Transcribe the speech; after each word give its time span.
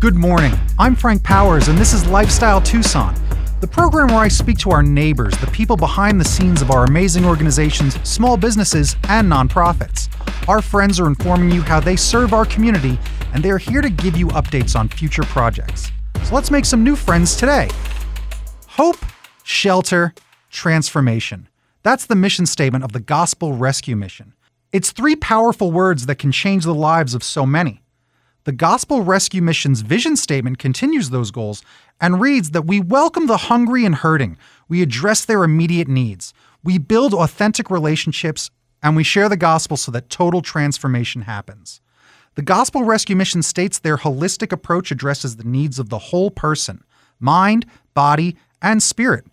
Good 0.00 0.14
morning. 0.14 0.54
I'm 0.78 0.96
Frank 0.96 1.22
Powers, 1.22 1.68
and 1.68 1.76
this 1.76 1.92
is 1.92 2.06
Lifestyle 2.06 2.62
Tucson, 2.62 3.14
the 3.60 3.66
program 3.66 4.06
where 4.06 4.20
I 4.20 4.28
speak 4.28 4.56
to 4.60 4.70
our 4.70 4.82
neighbors, 4.82 5.36
the 5.36 5.46
people 5.48 5.76
behind 5.76 6.18
the 6.18 6.24
scenes 6.24 6.62
of 6.62 6.70
our 6.70 6.84
amazing 6.84 7.26
organizations, 7.26 8.00
small 8.08 8.38
businesses, 8.38 8.96
and 9.10 9.30
nonprofits. 9.30 10.08
Our 10.48 10.62
friends 10.62 10.98
are 10.98 11.06
informing 11.06 11.50
you 11.50 11.60
how 11.60 11.80
they 11.80 11.96
serve 11.96 12.32
our 12.32 12.46
community, 12.46 12.98
and 13.34 13.44
they 13.44 13.50
are 13.50 13.58
here 13.58 13.82
to 13.82 13.90
give 13.90 14.16
you 14.16 14.28
updates 14.28 14.74
on 14.74 14.88
future 14.88 15.24
projects. 15.24 15.92
So 16.22 16.34
let's 16.34 16.50
make 16.50 16.64
some 16.64 16.82
new 16.82 16.96
friends 16.96 17.36
today. 17.36 17.68
Hope, 18.68 18.96
shelter, 19.42 20.14
transformation. 20.48 21.46
That's 21.82 22.06
the 22.06 22.16
mission 22.16 22.46
statement 22.46 22.84
of 22.84 22.92
the 22.92 23.00
Gospel 23.00 23.52
Rescue 23.52 23.96
Mission. 23.96 24.32
It's 24.72 24.92
three 24.92 25.14
powerful 25.14 25.70
words 25.70 26.06
that 26.06 26.18
can 26.18 26.32
change 26.32 26.64
the 26.64 26.74
lives 26.74 27.14
of 27.14 27.22
so 27.22 27.44
many. 27.44 27.82
The 28.44 28.52
Gospel 28.52 29.02
Rescue 29.02 29.42
Mission's 29.42 29.82
vision 29.82 30.16
statement 30.16 30.58
continues 30.58 31.10
those 31.10 31.30
goals 31.30 31.62
and 32.00 32.22
reads 32.22 32.52
that 32.52 32.66
we 32.66 32.80
welcome 32.80 33.26
the 33.26 33.36
hungry 33.36 33.84
and 33.84 33.94
hurting, 33.94 34.38
we 34.66 34.80
address 34.80 35.26
their 35.26 35.44
immediate 35.44 35.88
needs, 35.88 36.32
we 36.64 36.78
build 36.78 37.12
authentic 37.12 37.70
relationships, 37.70 38.50
and 38.82 38.96
we 38.96 39.04
share 39.04 39.28
the 39.28 39.36
gospel 39.36 39.76
so 39.76 39.92
that 39.92 40.08
total 40.08 40.40
transformation 40.40 41.22
happens. 41.22 41.82
The 42.34 42.40
Gospel 42.40 42.82
Rescue 42.82 43.14
Mission 43.14 43.42
states 43.42 43.78
their 43.78 43.98
holistic 43.98 44.52
approach 44.52 44.90
addresses 44.90 45.36
the 45.36 45.44
needs 45.44 45.78
of 45.78 45.90
the 45.90 45.98
whole 45.98 46.30
person 46.30 46.82
mind, 47.18 47.66
body, 47.92 48.36
and 48.62 48.82
spirit. 48.82 49.26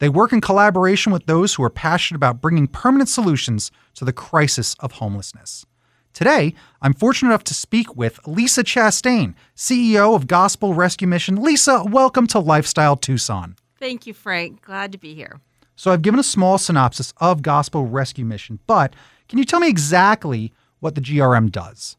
They 0.00 0.08
work 0.08 0.32
in 0.32 0.40
collaboration 0.40 1.12
with 1.12 1.26
those 1.26 1.54
who 1.54 1.62
are 1.62 1.70
passionate 1.70 2.16
about 2.16 2.40
bringing 2.40 2.66
permanent 2.66 3.08
solutions 3.08 3.70
to 3.94 4.04
the 4.04 4.12
crisis 4.12 4.74
of 4.80 4.92
homelessness. 4.92 5.64
Today, 6.14 6.54
I'm 6.80 6.94
fortunate 6.94 7.30
enough 7.30 7.42
to 7.44 7.54
speak 7.54 7.96
with 7.96 8.20
Lisa 8.24 8.62
Chastain, 8.62 9.34
CEO 9.56 10.14
of 10.14 10.28
Gospel 10.28 10.72
Rescue 10.72 11.08
Mission. 11.08 11.42
Lisa, 11.42 11.82
welcome 11.84 12.28
to 12.28 12.38
Lifestyle 12.38 12.96
Tucson. 12.96 13.56
Thank 13.80 14.06
you, 14.06 14.14
Frank. 14.14 14.62
Glad 14.62 14.92
to 14.92 14.98
be 14.98 15.12
here. 15.12 15.40
So, 15.74 15.90
I've 15.90 16.02
given 16.02 16.20
a 16.20 16.24
small 16.24 16.56
synopsis 16.56 17.12
of 17.16 17.42
Gospel 17.42 17.86
Rescue 17.86 18.24
Mission, 18.24 18.60
but 18.68 18.94
can 19.28 19.40
you 19.40 19.44
tell 19.44 19.58
me 19.58 19.68
exactly 19.68 20.52
what 20.78 20.94
the 20.94 21.00
GRM 21.00 21.50
does? 21.50 21.96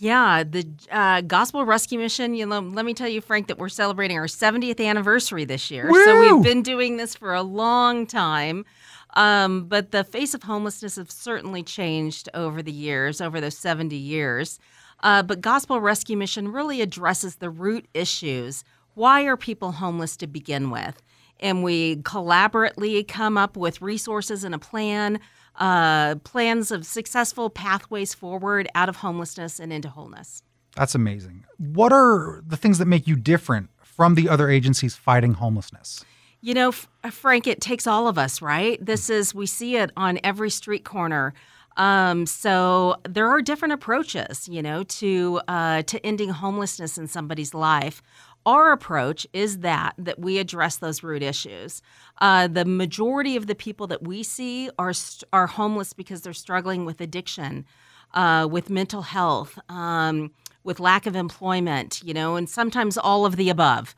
Yeah, 0.00 0.44
the 0.44 0.66
uh, 0.90 1.20
Gospel 1.20 1.66
Rescue 1.66 1.98
Mission. 1.98 2.34
You 2.34 2.46
know, 2.46 2.60
let 2.60 2.86
me 2.86 2.94
tell 2.94 3.08
you, 3.08 3.20
Frank, 3.20 3.48
that 3.48 3.58
we're 3.58 3.68
celebrating 3.68 4.16
our 4.16 4.26
70th 4.26 4.82
anniversary 4.82 5.44
this 5.44 5.70
year. 5.70 5.90
Woo! 5.90 6.04
So 6.04 6.18
we've 6.18 6.44
been 6.44 6.62
doing 6.62 6.96
this 6.96 7.14
for 7.14 7.34
a 7.34 7.42
long 7.42 8.06
time. 8.06 8.64
Um, 9.14 9.64
but 9.64 9.90
the 9.90 10.04
face 10.04 10.34
of 10.34 10.42
homelessness 10.42 10.96
has 10.96 11.12
certainly 11.12 11.62
changed 11.62 12.28
over 12.34 12.62
the 12.62 12.72
years, 12.72 13.20
over 13.20 13.40
those 13.40 13.56
70 13.56 13.96
years. 13.96 14.58
Uh, 15.02 15.22
but 15.22 15.40
Gospel 15.40 15.80
Rescue 15.80 16.16
Mission 16.16 16.52
really 16.52 16.80
addresses 16.80 17.36
the 17.36 17.50
root 17.50 17.86
issues. 17.94 18.64
Why 18.94 19.22
are 19.22 19.36
people 19.36 19.72
homeless 19.72 20.16
to 20.18 20.26
begin 20.26 20.70
with? 20.70 21.00
And 21.40 21.62
we 21.62 21.96
collaboratively 21.96 23.06
come 23.06 23.38
up 23.38 23.56
with 23.56 23.80
resources 23.80 24.42
and 24.42 24.54
a 24.54 24.58
plan, 24.58 25.20
uh, 25.56 26.16
plans 26.16 26.72
of 26.72 26.84
successful 26.84 27.48
pathways 27.48 28.12
forward 28.12 28.68
out 28.74 28.88
of 28.88 28.96
homelessness 28.96 29.60
and 29.60 29.72
into 29.72 29.88
wholeness. 29.88 30.42
That's 30.74 30.96
amazing. 30.96 31.44
What 31.58 31.92
are 31.92 32.42
the 32.46 32.56
things 32.56 32.78
that 32.78 32.86
make 32.86 33.06
you 33.06 33.16
different 33.16 33.70
from 33.82 34.14
the 34.14 34.28
other 34.28 34.48
agencies 34.48 34.96
fighting 34.96 35.34
homelessness? 35.34 36.04
You 36.40 36.54
know, 36.54 36.72
uh, 37.02 37.10
Frank, 37.10 37.46
it 37.46 37.60
takes 37.60 37.86
all 37.86 38.06
of 38.06 38.16
us, 38.16 38.40
right? 38.40 38.84
This 38.84 39.10
is, 39.10 39.34
we 39.34 39.46
see 39.46 39.76
it 39.76 39.90
on 39.96 40.20
every 40.22 40.50
street 40.50 40.84
corner. 40.84 41.34
Um, 41.76 42.26
so 42.26 42.96
there 43.08 43.28
are 43.28 43.40
different 43.42 43.74
approaches, 43.74 44.48
you 44.48 44.62
know, 44.62 44.82
to 44.84 45.40
uh, 45.46 45.82
to 45.82 46.04
ending 46.04 46.30
homelessness 46.30 46.98
in 46.98 47.06
somebody's 47.06 47.54
life. 47.54 48.02
Our 48.46 48.72
approach 48.72 49.26
is 49.32 49.58
that 49.58 49.94
that 49.98 50.18
we 50.18 50.38
address 50.38 50.76
those 50.76 51.04
root 51.04 51.22
issues. 51.22 51.80
Uh, 52.20 52.48
the 52.48 52.64
majority 52.64 53.36
of 53.36 53.46
the 53.46 53.54
people 53.54 53.86
that 53.88 54.02
we 54.02 54.24
see 54.24 54.70
are 54.78 54.92
are 55.32 55.46
homeless 55.46 55.92
because 55.92 56.22
they're 56.22 56.32
struggling 56.32 56.84
with 56.84 57.00
addiction, 57.00 57.64
uh, 58.12 58.48
with 58.50 58.70
mental 58.70 59.02
health, 59.02 59.56
um, 59.68 60.32
with 60.64 60.80
lack 60.80 61.06
of 61.06 61.14
employment, 61.14 62.02
you 62.04 62.12
know, 62.12 62.34
and 62.34 62.48
sometimes 62.48 62.98
all 62.98 63.24
of 63.24 63.36
the 63.36 63.50
above. 63.50 63.94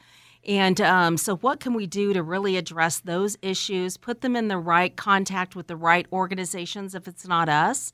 And 0.46 0.80
um, 0.80 1.16
so, 1.16 1.36
what 1.36 1.60
can 1.60 1.74
we 1.74 1.86
do 1.86 2.12
to 2.12 2.22
really 2.22 2.56
address 2.56 3.00
those 3.00 3.36
issues, 3.42 3.96
put 3.96 4.22
them 4.22 4.34
in 4.36 4.48
the 4.48 4.58
right 4.58 4.96
contact 4.96 5.54
with 5.54 5.66
the 5.66 5.76
right 5.76 6.06
organizations 6.12 6.94
if 6.94 7.06
it's 7.06 7.26
not 7.26 7.48
us, 7.48 7.92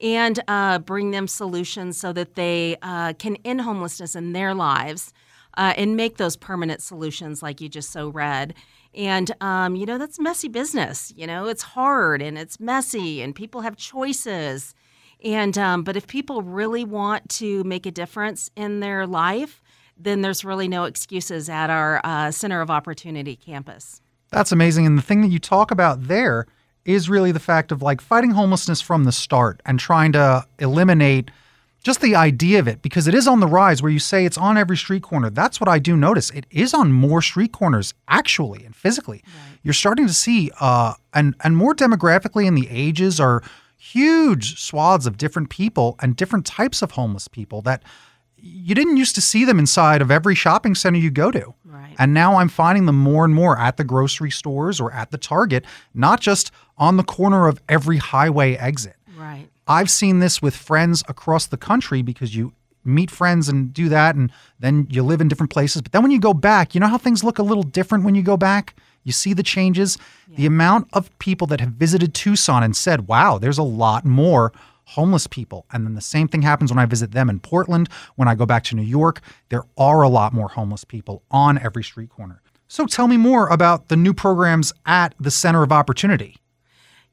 and 0.00 0.40
uh, 0.48 0.80
bring 0.80 1.12
them 1.12 1.28
solutions 1.28 1.96
so 1.96 2.12
that 2.12 2.34
they 2.34 2.76
uh, 2.82 3.12
can 3.14 3.36
end 3.44 3.60
homelessness 3.60 4.16
in 4.16 4.32
their 4.32 4.54
lives 4.54 5.12
uh, 5.56 5.72
and 5.76 5.96
make 5.96 6.16
those 6.16 6.36
permanent 6.36 6.82
solutions, 6.82 7.42
like 7.42 7.60
you 7.60 7.68
just 7.68 7.90
so 7.90 8.08
read. 8.08 8.54
And, 8.94 9.30
um, 9.40 9.76
you 9.76 9.86
know, 9.86 9.98
that's 9.98 10.20
messy 10.20 10.48
business. 10.48 11.12
You 11.16 11.26
know, 11.26 11.46
it's 11.46 11.62
hard 11.62 12.22
and 12.22 12.38
it's 12.38 12.60
messy, 12.60 13.22
and 13.22 13.34
people 13.34 13.60
have 13.62 13.76
choices. 13.76 14.74
And, 15.22 15.56
um, 15.56 15.84
but 15.84 15.96
if 15.96 16.06
people 16.06 16.42
really 16.42 16.84
want 16.84 17.28
to 17.30 17.64
make 17.64 17.86
a 17.86 17.90
difference 17.90 18.50
in 18.56 18.80
their 18.80 19.06
life, 19.06 19.62
then 19.96 20.22
there's 20.22 20.44
really 20.44 20.68
no 20.68 20.84
excuses 20.84 21.48
at 21.48 21.70
our 21.70 22.00
uh, 22.04 22.30
Center 22.30 22.60
of 22.60 22.70
Opportunity 22.70 23.36
campus. 23.36 24.00
That's 24.30 24.52
amazing. 24.52 24.86
And 24.86 24.98
the 24.98 25.02
thing 25.02 25.20
that 25.22 25.28
you 25.28 25.38
talk 25.38 25.70
about 25.70 26.08
there 26.08 26.46
is 26.84 27.08
really 27.08 27.32
the 27.32 27.40
fact 27.40 27.72
of 27.72 27.82
like 27.82 28.00
fighting 28.00 28.32
homelessness 28.32 28.80
from 28.80 29.04
the 29.04 29.12
start 29.12 29.60
and 29.64 29.78
trying 29.78 30.12
to 30.12 30.44
eliminate 30.58 31.30
just 31.82 32.00
the 32.00 32.16
idea 32.16 32.58
of 32.58 32.66
it 32.66 32.82
because 32.82 33.06
it 33.06 33.14
is 33.14 33.28
on 33.28 33.40
the 33.40 33.46
rise 33.46 33.82
where 33.82 33.92
you 33.92 33.98
say 33.98 34.24
it's 34.24 34.38
on 34.38 34.56
every 34.56 34.76
street 34.76 35.02
corner. 35.02 35.30
That's 35.30 35.60
what 35.60 35.68
I 35.68 35.78
do 35.78 35.96
notice. 35.96 36.30
It 36.30 36.46
is 36.50 36.72
on 36.74 36.92
more 36.92 37.20
street 37.22 37.52
corners 37.52 37.94
actually 38.08 38.64
and 38.64 38.74
physically. 38.74 39.22
Right. 39.26 39.58
You're 39.62 39.74
starting 39.74 40.06
to 40.06 40.14
see 40.14 40.50
uh 40.60 40.94
and 41.12 41.34
and 41.44 41.56
more 41.56 41.74
demographically 41.74 42.46
in 42.46 42.54
the 42.54 42.68
ages 42.70 43.20
are 43.20 43.42
huge 43.76 44.58
swaths 44.58 45.06
of 45.06 45.18
different 45.18 45.50
people 45.50 45.96
and 46.00 46.16
different 46.16 46.46
types 46.46 46.80
of 46.80 46.92
homeless 46.92 47.28
people 47.28 47.60
that 47.62 47.82
you 48.44 48.74
didn't 48.74 48.98
used 48.98 49.14
to 49.14 49.20
see 49.20 49.44
them 49.44 49.58
inside 49.58 50.02
of 50.02 50.10
every 50.10 50.34
shopping 50.34 50.74
center 50.74 50.98
you 50.98 51.10
go 51.10 51.30
to. 51.30 51.54
Right. 51.64 51.94
And 51.98 52.12
now 52.12 52.36
I'm 52.36 52.48
finding 52.48 52.86
them 52.86 52.98
more 52.98 53.24
and 53.24 53.34
more 53.34 53.58
at 53.58 53.76
the 53.76 53.84
grocery 53.84 54.30
stores 54.30 54.80
or 54.80 54.92
at 54.92 55.10
the 55.10 55.18
Target, 55.18 55.64
not 55.94 56.20
just 56.20 56.50
on 56.76 56.96
the 56.96 57.04
corner 57.04 57.48
of 57.48 57.60
every 57.68 57.96
highway 57.96 58.54
exit. 58.56 58.96
Right. 59.16 59.48
I've 59.66 59.90
seen 59.90 60.18
this 60.18 60.42
with 60.42 60.54
friends 60.54 61.02
across 61.08 61.46
the 61.46 61.56
country 61.56 62.02
because 62.02 62.36
you 62.36 62.52
meet 62.84 63.10
friends 63.10 63.48
and 63.48 63.72
do 63.72 63.88
that 63.88 64.14
and 64.14 64.30
then 64.60 64.86
you 64.90 65.02
live 65.02 65.22
in 65.22 65.28
different 65.28 65.50
places. 65.50 65.80
But 65.80 65.92
then 65.92 66.02
when 66.02 66.10
you 66.10 66.20
go 66.20 66.34
back, 66.34 66.74
you 66.74 66.80
know 66.80 66.88
how 66.88 66.98
things 66.98 67.24
look 67.24 67.38
a 67.38 67.42
little 67.42 67.62
different 67.62 68.04
when 68.04 68.14
you 68.14 68.22
go 68.22 68.36
back? 68.36 68.76
You 69.04 69.12
see 69.12 69.32
the 69.32 69.42
changes. 69.42 69.96
Yeah. 70.28 70.36
The 70.36 70.46
amount 70.46 70.88
of 70.92 71.16
people 71.18 71.46
that 71.46 71.60
have 71.60 71.70
visited 71.70 72.12
Tucson 72.12 72.62
and 72.62 72.76
said, 72.76 73.08
wow, 73.08 73.38
there's 73.38 73.58
a 73.58 73.62
lot 73.62 74.04
more 74.04 74.52
homeless 74.84 75.26
people. 75.26 75.66
And 75.72 75.86
then 75.86 75.94
the 75.94 76.00
same 76.00 76.28
thing 76.28 76.42
happens 76.42 76.70
when 76.70 76.78
I 76.78 76.86
visit 76.86 77.12
them 77.12 77.30
in 77.30 77.40
Portland. 77.40 77.88
When 78.16 78.28
I 78.28 78.34
go 78.34 78.46
back 78.46 78.64
to 78.64 78.76
New 78.76 78.82
York, 78.82 79.20
there 79.48 79.64
are 79.76 80.02
a 80.02 80.08
lot 80.08 80.32
more 80.32 80.48
homeless 80.48 80.84
people 80.84 81.22
on 81.30 81.58
every 81.58 81.84
street 81.84 82.10
corner. 82.10 82.42
So 82.68 82.86
tell 82.86 83.06
me 83.06 83.16
more 83.16 83.48
about 83.48 83.88
the 83.88 83.96
new 83.96 84.14
programs 84.14 84.72
at 84.86 85.14
the 85.20 85.30
Center 85.30 85.62
of 85.62 85.72
Opportunity. 85.72 86.36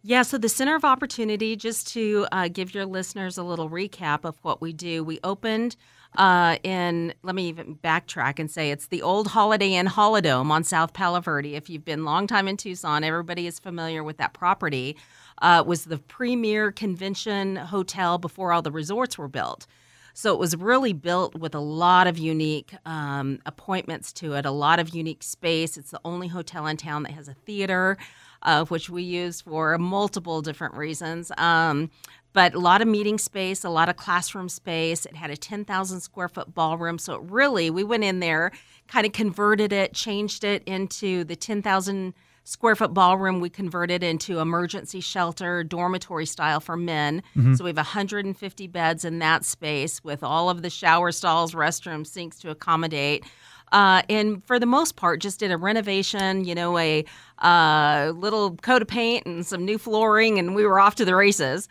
Yeah, 0.04 0.24
so 0.24 0.40
the 0.40 0.50
Center 0.50 0.76
of 0.76 0.84
Opportunity, 0.84 1.56
just 1.56 1.88
to 1.94 2.26
uh, 2.32 2.48
give 2.48 2.74
your 2.74 2.88
listeners 2.88 3.38
a 3.38 3.44
little 3.44 3.70
recap 3.70 4.26
of 4.26 4.36
what 4.42 4.59
we 4.59 4.74
do, 4.74 5.03
we 5.03 5.20
opened 5.24 5.76
uh, 6.18 6.58
in, 6.64 7.14
let 7.24 7.36
me 7.36 7.48
even 7.48 7.76
backtrack 7.76 8.40
and 8.40 8.50
say 8.50 8.72
it's 8.72 8.88
the 8.88 9.02
old 9.02 9.28
Holiday 9.28 9.76
Inn 9.76 9.86
Holidome 9.86 10.50
on 10.50 10.64
South 10.64 10.94
Palo 10.94 11.22
Verde. 11.22 11.56
If 11.56 11.70
you've 11.70 11.86
been 11.86 12.03
long 12.03 12.28
time 12.28 12.48
in 12.48 12.58
Tucson, 12.58 13.03
everybody 13.03 13.48
is 13.48 13.59
familiar 13.59 14.03
with 14.03 14.18
that 14.18 14.34
property 14.34 14.98
uh, 15.41 15.63
was 15.66 15.85
the 15.85 15.97
premier 15.97 16.72
convention 16.72 17.56
hotel 17.56 18.18
before 18.18 18.53
all 18.53 18.62
the 18.62 18.72
resorts 18.72 19.18
were 19.18 19.28
built. 19.28 19.67
So 20.14 20.34
it 20.34 20.40
was 20.40 20.55
really 20.55 20.93
built 20.93 21.35
with 21.35 21.55
a 21.55 21.59
lot 21.59 22.08
of 22.08 22.17
unique 22.17 22.76
um, 22.85 23.40
appointments 23.46 24.11
to 24.14 24.34
it, 24.34 24.46
a 24.46 24.52
lot 24.52 24.79
of 24.79 24.90
unique 24.90 25.23
space. 25.23 25.78
It's 25.78 25.91
the 25.91 26.02
only 26.03 26.28
hotel 26.28 26.67
in 26.67 26.78
town 26.78 27.03
that 27.03 27.14
has 27.14 27.28
a 27.28 27.34
theater, 27.34 27.97
uh, 28.41 28.66
which 28.66 28.90
we 28.90 29.03
use 29.03 29.41
for 29.41 29.78
multiple 29.78 30.41
different 30.41 30.76
reasons. 30.76 31.32
Um, 31.38 31.90
but 32.34 32.53
a 32.53 32.59
lot 32.59 32.82
of 32.82 32.87
meeting 32.87 33.17
space, 33.17 33.64
a 33.64 33.70
lot 33.70 33.90
of 33.90 33.97
classroom 33.97 34.49
space. 34.49 35.05
It 35.05 35.16
had 35.16 35.32
a 35.32 35.37
10,000 35.37 35.99
square 35.99 36.29
foot 36.29 36.53
ballroom. 36.53 36.97
So 36.97 37.16
it 37.16 37.22
really, 37.23 37.70
we 37.70 37.84
went 37.84 38.03
in 38.03 38.20
there, 38.20 38.52
kind 38.87 39.05
of 39.05 39.11
converted 39.11 39.73
it, 39.73 39.94
changed 39.94 40.44
it 40.44 40.64
into 40.66 41.23
the 41.23 41.35
10,000 41.35 42.14
square 42.43 42.76
foot 42.76 42.93
ballroom 42.93 43.40
we 43.40 43.49
converted 43.49 44.03
into 44.03 44.40
emergency 44.40 44.99
shelter 44.99 45.64
dormitory 45.64 46.26
style 46.26 46.59
for 46.59 46.76
men 46.76 47.22
mm-hmm. 47.35 47.53
so 47.53 47.64
we 47.64 47.70
have 47.70 47.78
150 47.78 48.67
beds 48.67 49.05
in 49.05 49.20
that 49.20 49.46
space 49.46 50.03
with 50.03 50.23
all 50.23 50.49
of 50.49 50.61
the 50.61 50.70
shower 50.70 51.11
stalls 51.11 51.53
restrooms 51.53 52.08
sinks 52.08 52.40
to 52.40 52.49
accommodate 52.49 53.23
uh, 53.72 54.02
and 54.09 54.43
for 54.46 54.59
the 54.59 54.66
most 54.66 54.97
part 54.97 55.22
just 55.22 55.40
did 55.40 55.52
a 55.52 55.58
renovation 55.58 56.43
you 56.43 56.55
know 56.55 56.78
a 56.78 57.05
uh, 57.40 58.11
little 58.16 58.55
coat 58.58 58.82
of 58.82 58.87
paint 58.87 59.26
and 59.26 59.46
some 59.46 59.64
new 59.64 59.78
flooring 59.78 60.40
and 60.40 60.55
we 60.55 60.66
were 60.66 60.79
off 60.79 60.96
to 60.96 61.05
the 61.05 61.16
races 61.16 61.70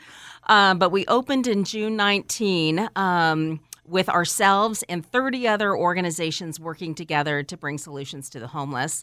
uh, 0.49 0.75
but 0.75 0.91
we 0.91 1.05
opened 1.07 1.47
in 1.47 1.65
june 1.65 1.97
19 1.97 2.89
um, 2.97 3.61
with 3.91 4.09
ourselves 4.09 4.85
and 4.89 5.05
30 5.05 5.49
other 5.49 5.77
organizations 5.77 6.61
working 6.61 6.95
together 6.95 7.43
to 7.43 7.57
bring 7.57 7.77
solutions 7.77 8.31
to 8.31 8.39
the 8.39 8.47
homeless. 8.47 9.03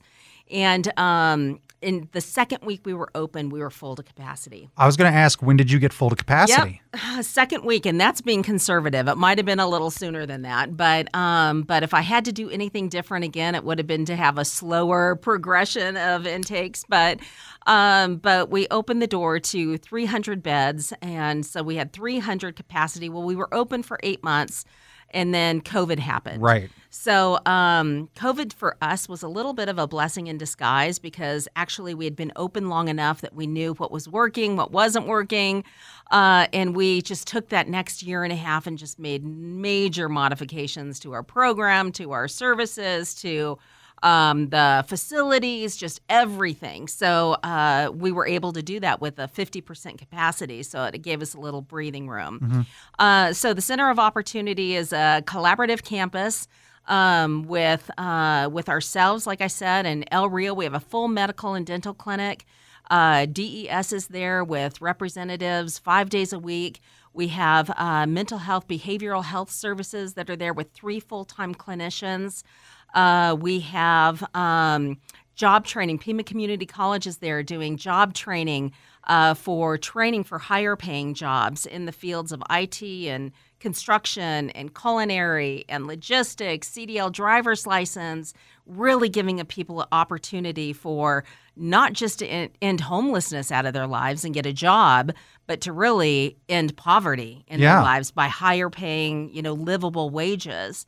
And 0.51 0.97
um, 0.97 1.59
in 1.81 2.09
the 2.11 2.21
second 2.21 2.59
week 2.63 2.81
we 2.85 2.93
were 2.93 3.09
open, 3.13 3.49
we 3.49 3.59
were 3.59 3.69
full 3.69 3.95
to 3.95 4.03
capacity. 4.03 4.69
I 4.77 4.85
was 4.85 4.97
going 4.97 5.11
to 5.11 5.17
ask, 5.17 5.41
when 5.41 5.57
did 5.57 5.71
you 5.71 5.77
get 5.79 5.93
full 5.93 6.09
to 6.09 6.15
capacity? 6.15 6.81
Yep. 6.93 7.23
Second 7.23 7.63
week, 7.63 7.85
and 7.85 7.99
that's 8.01 8.21
being 8.21 8.41
conservative. 8.41 9.07
It 9.07 9.15
might 9.15 9.37
have 9.37 9.45
been 9.45 9.59
a 9.59 9.67
little 9.67 9.91
sooner 9.91 10.25
than 10.25 10.41
that, 10.41 10.75
but 10.75 11.13
um, 11.15 11.61
but 11.61 11.83
if 11.83 11.93
I 11.93 12.01
had 12.01 12.25
to 12.25 12.31
do 12.31 12.49
anything 12.49 12.89
different 12.89 13.25
again, 13.25 13.53
it 13.53 13.63
would 13.63 13.77
have 13.77 13.87
been 13.87 14.05
to 14.05 14.15
have 14.15 14.37
a 14.37 14.45
slower 14.45 15.15
progression 15.21 15.97
of 15.97 16.25
intakes. 16.25 16.83
But 16.87 17.19
um, 17.67 18.17
but 18.17 18.49
we 18.49 18.67
opened 18.71 19.01
the 19.01 19.07
door 19.07 19.39
to 19.39 19.77
300 19.77 20.41
beds, 20.41 20.93
and 21.01 21.45
so 21.45 21.61
we 21.61 21.75
had 21.75 21.93
300 21.93 22.55
capacity. 22.55 23.09
Well, 23.09 23.23
we 23.23 23.35
were 23.35 23.53
open 23.53 23.83
for 23.83 23.99
eight 24.03 24.23
months 24.23 24.65
and 25.11 25.33
then 25.33 25.61
COVID 25.61 25.99
happened. 25.99 26.41
Right. 26.41 26.69
So, 26.89 27.39
um, 27.45 28.09
COVID 28.15 28.53
for 28.53 28.75
us 28.81 29.07
was 29.07 29.21
a 29.21 29.27
little 29.27 29.53
bit 29.53 29.69
of 29.69 29.77
a 29.77 29.87
blessing 29.87 30.27
in 30.27 30.37
disguise 30.37 30.99
because 30.99 31.47
actually 31.55 31.93
we 31.93 32.05
had 32.05 32.15
been 32.15 32.31
open 32.35 32.69
long 32.69 32.87
enough 32.87 33.21
that 33.21 33.35
we 33.35 33.45
knew 33.45 33.73
what 33.73 33.91
was 33.91 34.07
working, 34.09 34.55
what 34.55 34.71
wasn't 34.71 35.05
working. 35.05 35.63
Uh, 36.11 36.47
and 36.53 36.75
we 36.75 37.01
just 37.01 37.27
took 37.27 37.49
that 37.49 37.67
next 37.67 38.03
year 38.03 38.23
and 38.23 38.33
a 38.33 38.37
half 38.37 38.65
and 38.65 38.77
just 38.77 38.97
made 38.99 39.23
major 39.23 40.09
modifications 40.09 40.99
to 41.01 41.13
our 41.13 41.23
program, 41.23 41.91
to 41.91 42.13
our 42.13 42.27
services, 42.27 43.13
to 43.15 43.59
um, 44.03 44.49
the 44.49 44.85
facilities, 44.87 45.75
just 45.75 46.01
everything. 46.09 46.87
So 46.87 47.33
uh, 47.43 47.91
we 47.93 48.11
were 48.11 48.27
able 48.27 48.53
to 48.53 48.61
do 48.61 48.79
that 48.79 49.01
with 49.01 49.19
a 49.19 49.27
50% 49.27 49.97
capacity. 49.97 50.63
So 50.63 50.83
it 50.83 51.01
gave 51.01 51.21
us 51.21 51.33
a 51.33 51.39
little 51.39 51.61
breathing 51.61 52.07
room. 52.07 52.39
Mm-hmm. 52.39 52.61
Uh, 52.99 53.33
so 53.33 53.53
the 53.53 53.61
Center 53.61 53.89
of 53.89 53.99
Opportunity 53.99 54.75
is 54.75 54.93
a 54.93 55.23
collaborative 55.25 55.83
campus. 55.83 56.47
Um, 56.89 57.43
with 57.43 57.91
uh, 57.97 58.47
with 58.49 58.69
ourselves, 58.69 59.27
like 59.27 59.41
I 59.41 59.47
said, 59.47 59.85
and 59.85 60.07
El 60.09 60.29
Rio, 60.29 60.53
we 60.53 60.63
have 60.63 60.73
a 60.73 60.79
full 60.79 61.09
medical 61.09 61.53
and 61.53 61.65
dental 61.65 61.93
clinic. 61.93 62.45
Uh, 62.89 63.25
DES 63.25 63.91
is 63.91 64.07
there 64.07 64.41
with 64.41 64.79
representatives 64.79 65.77
five 65.77 66.09
days 66.09 66.31
a 66.31 66.39
week. 66.39 66.79
We 67.13 67.29
have 67.29 67.71
uh, 67.75 68.05
mental 68.05 68.37
health, 68.37 68.67
behavioral 68.67 69.23
health 69.23 69.51
services 69.51 70.13
that 70.13 70.29
are 70.29 70.35
there 70.35 70.53
with 70.53 70.71
three 70.71 70.99
full 70.99 71.25
time 71.25 71.55
clinicians. 71.55 72.43
Uh, 72.93 73.35
we 73.39 73.59
have 73.59 74.23
um, 74.33 74.97
job 75.35 75.65
training. 75.65 75.99
Pima 75.99 76.23
Community 76.23 76.65
College 76.65 77.07
is 77.07 77.17
there 77.17 77.43
doing 77.43 77.77
job 77.77 78.13
training 78.13 78.73
uh, 79.07 79.33
for 79.33 79.77
training 79.77 80.23
for 80.23 80.37
higher 80.37 80.75
paying 80.75 81.13
jobs 81.13 81.65
in 81.65 81.85
the 81.85 81.91
fields 81.91 82.31
of 82.31 82.43
IT 82.49 82.81
and 82.83 83.31
construction 83.59 84.49
and 84.51 84.75
culinary 84.75 85.65
and 85.69 85.87
logistics, 85.87 86.69
CDL 86.69 87.11
driver's 87.11 87.65
license, 87.65 88.33
really 88.65 89.09
giving 89.09 89.39
a 89.39 89.45
people 89.45 89.81
an 89.81 89.87
opportunity 89.91 90.73
for 90.73 91.23
not 91.55 91.93
just 91.93 92.19
to 92.19 92.27
end 92.27 92.81
homelessness 92.81 93.51
out 93.51 93.65
of 93.65 93.73
their 93.73 93.87
lives 93.87 94.23
and 94.23 94.33
get 94.33 94.45
a 94.45 94.53
job, 94.53 95.11
but 95.47 95.61
to 95.61 95.71
really 95.71 96.37
end 96.49 96.75
poverty 96.77 97.43
in 97.47 97.59
yeah. 97.59 97.75
their 97.75 97.83
lives 97.83 98.11
by 98.11 98.27
higher 98.27 98.69
paying, 98.69 99.33
you 99.33 99.41
know, 99.41 99.53
livable 99.53 100.09
wages. 100.09 100.85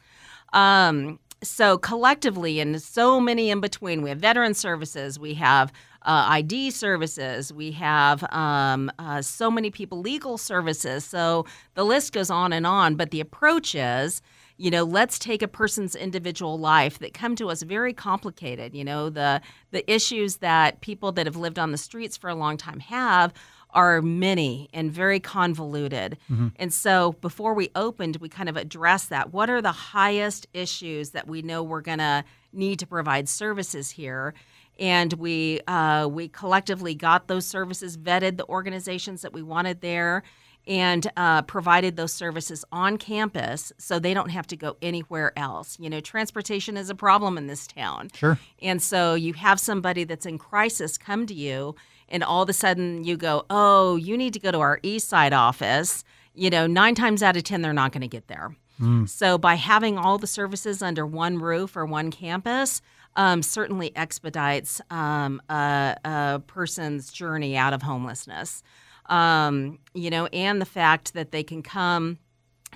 Um, 0.54 1.20
so 1.42 1.78
collectively 1.78 2.60
and 2.60 2.82
so 2.82 3.20
many 3.20 3.50
in 3.50 3.62
between 3.62 4.02
we 4.02 4.10
have 4.10 4.20
veteran 4.20 4.54
services 4.54 5.18
we 5.20 5.34
have 5.34 5.72
uh, 6.04 6.28
id 6.32 6.72
services 6.72 7.54
we 7.54 7.72
have 7.72 8.24
um, 8.34 8.92
uh, 9.00 9.22
so 9.22 9.52
many 9.52 9.70
people 9.70 10.00
legal 10.00 10.38
services. 10.38 11.04
So 11.06 11.46
the 11.76 11.84
list 11.84 12.14
goes 12.14 12.30
on 12.30 12.54
and 12.54 12.66
on. 12.66 12.96
But 12.96 13.12
the 13.12 13.22
approach 13.22 13.76
is 13.76 14.22
you 14.58 14.70
know 14.70 14.84
let's 14.84 15.18
take 15.20 15.42
a 15.42 15.48
person's 15.48 15.96
individual 15.96 16.60
life 16.60 17.00
that 17.00 17.14
come 17.14 17.36
to 17.38 17.50
us 17.50 17.62
very 17.64 17.94
complicated. 17.94 18.74
You 18.74 18.84
know 18.84 19.10
the 19.10 19.42
the 19.72 19.90
issues 19.92 20.38
that 20.38 20.82
people 20.82 21.12
that 21.14 21.26
have 21.26 21.36
lived 21.36 21.60
on 21.60 21.72
the 21.72 21.78
streets 21.78 22.18
for 22.18 22.30
a 22.30 22.36
long 22.36 22.58
time 22.58 22.80
have 22.80 23.34
are 23.72 24.02
many 24.02 24.70
and 24.74 24.92
very 24.92 25.20
convoluted. 25.20 26.18
Mm-hmm. 26.32 26.48
And 26.56 26.74
so 26.74 27.14
before 27.22 27.54
we 27.54 27.70
opened, 27.76 28.18
we 28.18 28.30
kind 28.30 28.50
of 28.50 28.58
addressed 28.58 29.10
that. 29.10 29.32
What 29.34 29.50
are 29.50 29.62
the 29.62 29.72
highest 29.72 30.48
issues 30.54 31.12
that 31.12 31.28
we 31.28 31.42
know 31.42 31.62
we're 31.62 31.82
going 31.82 32.00
to 32.00 32.24
need 32.52 32.80
to 32.80 32.88
provide 32.88 33.30
services 33.30 33.92
here? 33.92 34.34
And 34.80 35.14
we 35.14 35.60
uh, 35.68 36.08
we 36.10 36.30
collectively 36.30 36.96
got 36.96 37.28
those 37.28 37.46
services, 37.46 37.98
vetted 37.98 38.38
the 38.38 38.48
organizations 38.48 39.22
that 39.24 39.34
we 39.34 39.44
wanted 39.44 39.82
there, 39.82 40.24
and 40.66 41.12
uh, 41.18 41.42
provided 41.42 41.98
those 41.98 42.14
services 42.14 42.64
on 42.72 42.98
campus 42.98 43.74
so 43.78 44.00
they 44.00 44.14
don't 44.14 44.30
have 44.30 44.48
to 44.48 44.56
go 44.56 44.78
anywhere 44.82 45.38
else. 45.38 45.78
You 45.80 45.90
know, 45.90 46.00
transportation 46.00 46.78
is 46.78 46.90
a 46.90 46.96
problem 46.96 47.38
in 47.38 47.48
this 47.48 47.68
town. 47.68 48.10
Sure. 48.14 48.40
And 48.62 48.82
so 48.82 49.16
you 49.16 49.34
have 49.34 49.60
somebody 49.60 50.06
that's 50.06 50.26
in 50.26 50.38
crisis 50.38 50.98
come 50.98 51.26
to 51.26 51.34
you 51.34 51.76
and 52.10 52.24
all 52.24 52.44
of 52.44 52.50
a 52.50 52.54
sudden 52.54 53.04
you 53.04 53.18
go, 53.18 53.46
oh, 53.50 53.96
you 53.96 54.18
need 54.18 54.34
to 54.34 54.40
go 54.40 54.52
to 54.52 54.60
our 54.60 54.80
East 54.84 55.10
Side 55.10 55.34
office, 55.34 56.04
you 56.34 56.50
know, 56.50 56.68
nine 56.68 56.96
times 56.96 57.24
out 57.24 57.38
of 57.38 57.44
10, 57.44 57.62
they're 57.62 57.74
not 57.74 57.92
going 57.92 58.02
to 58.02 58.08
get 58.08 58.28
there. 58.28 58.56
Mm. 58.80 59.10
So 59.10 59.38
by 59.38 59.56
having 59.56 59.98
all 59.98 60.18
the 60.18 60.28
services 60.28 60.82
under 60.82 61.06
one 61.06 61.38
roof 61.38 61.76
or 61.76 61.86
one 61.86 62.12
campus, 62.12 62.82
um, 63.16 63.42
certainly 63.42 63.96
expedites 63.96 64.80
um, 64.90 65.42
a, 65.50 65.96
a, 66.06 66.42
person's 66.48 67.12
journey 67.12 67.58
out 67.58 67.74
of 67.74 67.82
homelessness. 67.82 68.64
Um, 69.08 69.80
you 69.94 70.10
know, 70.10 70.28
and 70.28 70.62
the 70.62 70.66
fact 70.66 71.14
that 71.16 71.32
they 71.32 71.44
can 71.44 71.64
come 71.64 72.20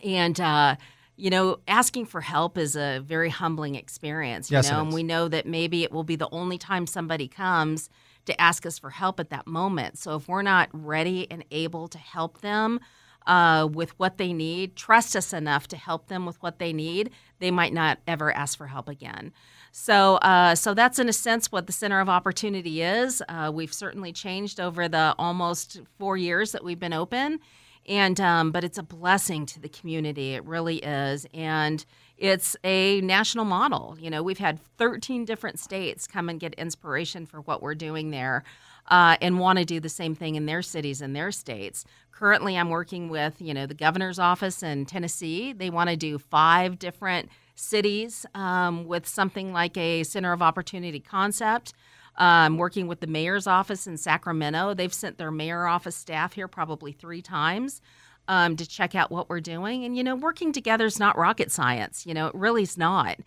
and 0.04 0.40
uh, 0.42 0.76
you 1.16 1.30
know, 1.30 1.60
asking 1.68 2.08
for 2.08 2.22
help 2.22 2.58
is 2.58 2.76
a 2.76 3.00
very 3.00 3.30
humbling 3.30 3.76
experience. 3.76 4.50
You 4.50 4.58
yes, 4.58 4.72
know, 4.72 4.82
and 4.82 4.92
we 4.92 5.04
know 5.04 5.28
that 5.28 5.46
maybe 5.46 5.84
it 5.84 5.92
will 5.92 6.04
be 6.04 6.16
the 6.16 6.30
only 6.32 6.58
time 6.58 6.88
somebody 6.88 7.28
comes 7.28 7.90
to 8.26 8.40
ask 8.40 8.66
us 8.66 8.80
for 8.80 8.90
help 8.90 9.20
at 9.20 9.30
that 9.30 9.48
moment. 9.48 9.98
So 9.98 10.16
if 10.16 10.28
we're 10.28 10.42
not 10.42 10.70
ready 10.72 11.30
and 11.30 11.44
able 11.52 11.88
to 11.90 11.98
help 11.98 12.42
them 12.42 12.80
uh, 13.26 13.68
with 13.72 13.98
what 14.00 14.18
they 14.18 14.34
need, 14.34 14.76
trust 14.76 15.16
us 15.16 15.34
enough 15.34 15.68
to 15.70 15.78
help 15.78 16.08
them 16.08 16.26
with 16.26 16.42
what 16.42 16.60
they 16.60 16.74
need, 16.74 17.12
they 17.40 17.52
might 17.52 17.74
not 17.74 18.00
ever 18.08 18.32
ask 18.32 18.58
for 18.58 18.68
help 18.68 18.90
again. 18.90 19.32
So, 19.72 20.18
uh, 20.18 20.56
so 20.56 20.74
that's 20.74 21.00
in 21.00 21.10
a 21.10 21.14
sense 21.14 21.52
what 21.52 21.66
the 21.66 21.74
Center 21.74 22.00
of 22.00 22.08
Opportunity 22.08 22.84
is. 22.84 23.24
Uh, 23.28 23.52
we've 23.54 23.74
certainly 23.74 24.14
changed 24.14 24.60
over 24.60 24.88
the 24.88 25.16
almost 25.18 25.82
four 25.98 26.16
years 26.16 26.52
that 26.52 26.64
we've 26.64 26.80
been 26.80 26.94
open, 26.94 27.40
and 27.88 28.20
um, 28.20 28.52
but 28.52 28.64
it's 28.64 28.78
a 28.78 28.84
blessing 28.84 29.46
to 29.48 29.60
the 29.60 29.70
community. 29.70 30.34
It 30.34 30.46
really 30.46 30.78
is, 30.78 31.26
and 31.34 31.84
it's 32.18 32.56
a 32.64 33.02
national 33.02 33.46
model. 33.46 33.98
You 34.00 34.10
know, 34.10 34.24
we've 34.24 34.38
had 34.38 34.60
13 34.78 35.26
different 35.26 35.60
states 35.60 36.08
come 36.08 36.30
and 36.30 36.40
get 36.40 36.54
inspiration 36.56 37.26
for 37.26 37.42
what 37.42 37.62
we're 37.62 37.76
doing 37.76 38.12
there. 38.12 38.44
Uh, 38.90 39.16
and 39.22 39.40
want 39.40 39.58
to 39.58 39.64
do 39.64 39.80
the 39.80 39.88
same 39.88 40.14
thing 40.14 40.36
in 40.36 40.46
their 40.46 40.62
cities 40.62 41.02
and 41.02 41.16
their 41.16 41.32
states. 41.32 41.86
Currently, 42.12 42.58
I'm 42.58 42.70
working 42.70 43.08
with 43.08 43.42
you 43.42 43.54
know 43.54 43.66
the 43.66 43.74
governor's 43.74 44.20
office 44.20 44.62
in 44.62 44.86
Tennessee. 44.86 45.54
They 45.54 45.70
want 45.70 45.90
to 45.90 45.96
do 45.96 46.18
five 46.18 46.80
different 46.80 47.30
cities 47.56 48.26
um, 48.36 48.86
with 48.86 49.08
something 49.08 49.54
like 49.54 49.78
a 49.78 50.04
center 50.04 50.34
of 50.34 50.42
opportunity 50.42 51.00
concept. 51.00 51.74
Um, 52.16 52.58
working 52.58 52.86
with 52.86 53.00
the 53.00 53.08
mayor's 53.08 53.48
office 53.48 53.88
in 53.88 53.98
Sacramento. 53.98 54.76
They've 54.76 54.94
sent 54.94 55.18
their 55.18 55.32
mayor 55.32 55.66
office 55.66 55.96
staff 55.96 56.34
here 56.34 56.48
probably 56.48 56.92
three 56.92 57.24
times 57.24 57.82
um, 58.28 58.56
to 58.56 58.68
check 58.68 58.96
out 58.96 59.12
what 59.12 59.30
we're 59.30 59.40
doing. 59.40 59.84
And, 59.84 59.98
you 59.98 60.04
know, 60.04 60.16
working 60.16 60.52
together 60.52 60.86
is 60.86 61.00
not 61.00 61.18
rocket 61.18 61.52
science. 61.52 62.06
You 62.06 62.14
know, 62.14 62.28
it 62.28 62.36
really 62.36 62.64
is 62.64 62.78
not. 62.78 63.18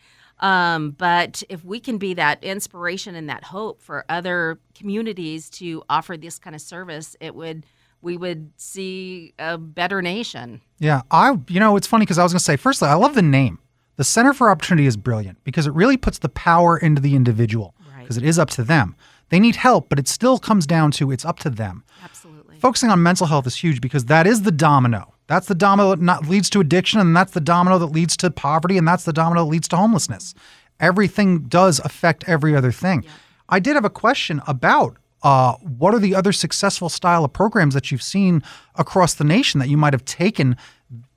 Um, 0.40 0.90
but 0.90 1.42
if 1.48 1.64
we 1.64 1.80
can 1.80 1.98
be 1.98 2.14
that 2.14 2.42
inspiration 2.44 3.14
and 3.14 3.28
that 3.28 3.44
hope 3.44 3.80
for 3.80 4.04
other 4.08 4.58
communities 4.74 5.48
to 5.50 5.82
offer 5.88 6.16
this 6.16 6.38
kind 6.38 6.54
of 6.54 6.60
service, 6.60 7.16
it 7.20 7.34
would 7.34 7.64
we 8.02 8.16
would 8.16 8.50
see 8.56 9.32
a 9.38 9.56
better 9.56 10.02
nation. 10.02 10.60
Yeah, 10.78 11.02
I 11.10 11.38
you 11.48 11.58
know 11.58 11.76
it's 11.76 11.86
funny 11.86 12.04
because 12.04 12.18
I 12.18 12.22
was 12.22 12.32
going 12.32 12.38
to 12.38 12.44
say 12.44 12.56
firstly 12.56 12.88
I 12.88 12.94
love 12.94 13.14
the 13.14 13.22
name. 13.22 13.58
The 13.96 14.04
Center 14.04 14.34
for 14.34 14.50
Opportunity 14.50 14.86
is 14.86 14.98
brilliant 14.98 15.42
because 15.42 15.66
it 15.66 15.72
really 15.72 15.96
puts 15.96 16.18
the 16.18 16.28
power 16.28 16.76
into 16.76 17.00
the 17.00 17.16
individual 17.16 17.74
because 18.06 18.16
it 18.16 18.24
is 18.24 18.38
up 18.38 18.50
to 18.50 18.62
them. 18.62 18.94
They 19.28 19.40
need 19.40 19.56
help, 19.56 19.88
but 19.88 19.98
it 19.98 20.06
still 20.06 20.38
comes 20.38 20.66
down 20.66 20.92
to 20.92 21.10
it's 21.10 21.24
up 21.24 21.40
to 21.40 21.50
them. 21.50 21.82
Absolutely. 22.04 22.58
Focusing 22.58 22.90
on 22.90 23.02
mental 23.02 23.26
health 23.26 23.46
is 23.46 23.56
huge 23.56 23.80
because 23.80 24.04
that 24.04 24.26
is 24.26 24.42
the 24.42 24.52
domino. 24.52 25.12
That's 25.26 25.48
the 25.48 25.54
domino 25.56 25.90
that 25.90 26.00
not, 26.00 26.28
leads 26.28 26.48
to 26.50 26.60
addiction, 26.60 27.00
and 27.00 27.16
that's 27.16 27.32
the 27.32 27.40
domino 27.40 27.78
that 27.78 27.86
leads 27.86 28.16
to 28.18 28.30
poverty, 28.30 28.78
and 28.78 28.86
that's 28.86 29.04
the 29.04 29.12
domino 29.12 29.44
that 29.44 29.50
leads 29.50 29.66
to 29.68 29.76
homelessness. 29.76 30.34
Everything 30.78 31.40
does 31.40 31.80
affect 31.80 32.24
every 32.28 32.54
other 32.54 32.70
thing. 32.70 33.02
Yeah. 33.02 33.10
I 33.48 33.58
did 33.58 33.74
have 33.74 33.84
a 33.84 33.90
question 33.90 34.40
about 34.46 34.96
uh, 35.22 35.54
what 35.54 35.94
are 35.94 35.98
the 35.98 36.14
other 36.14 36.32
successful 36.32 36.88
style 36.88 37.24
of 37.24 37.32
programs 37.32 37.74
that 37.74 37.90
you've 37.90 38.02
seen 38.02 38.42
across 38.76 39.14
the 39.14 39.24
nation 39.24 39.58
that 39.58 39.68
you 39.68 39.76
might 39.76 39.92
have 39.92 40.04
taken 40.04 40.56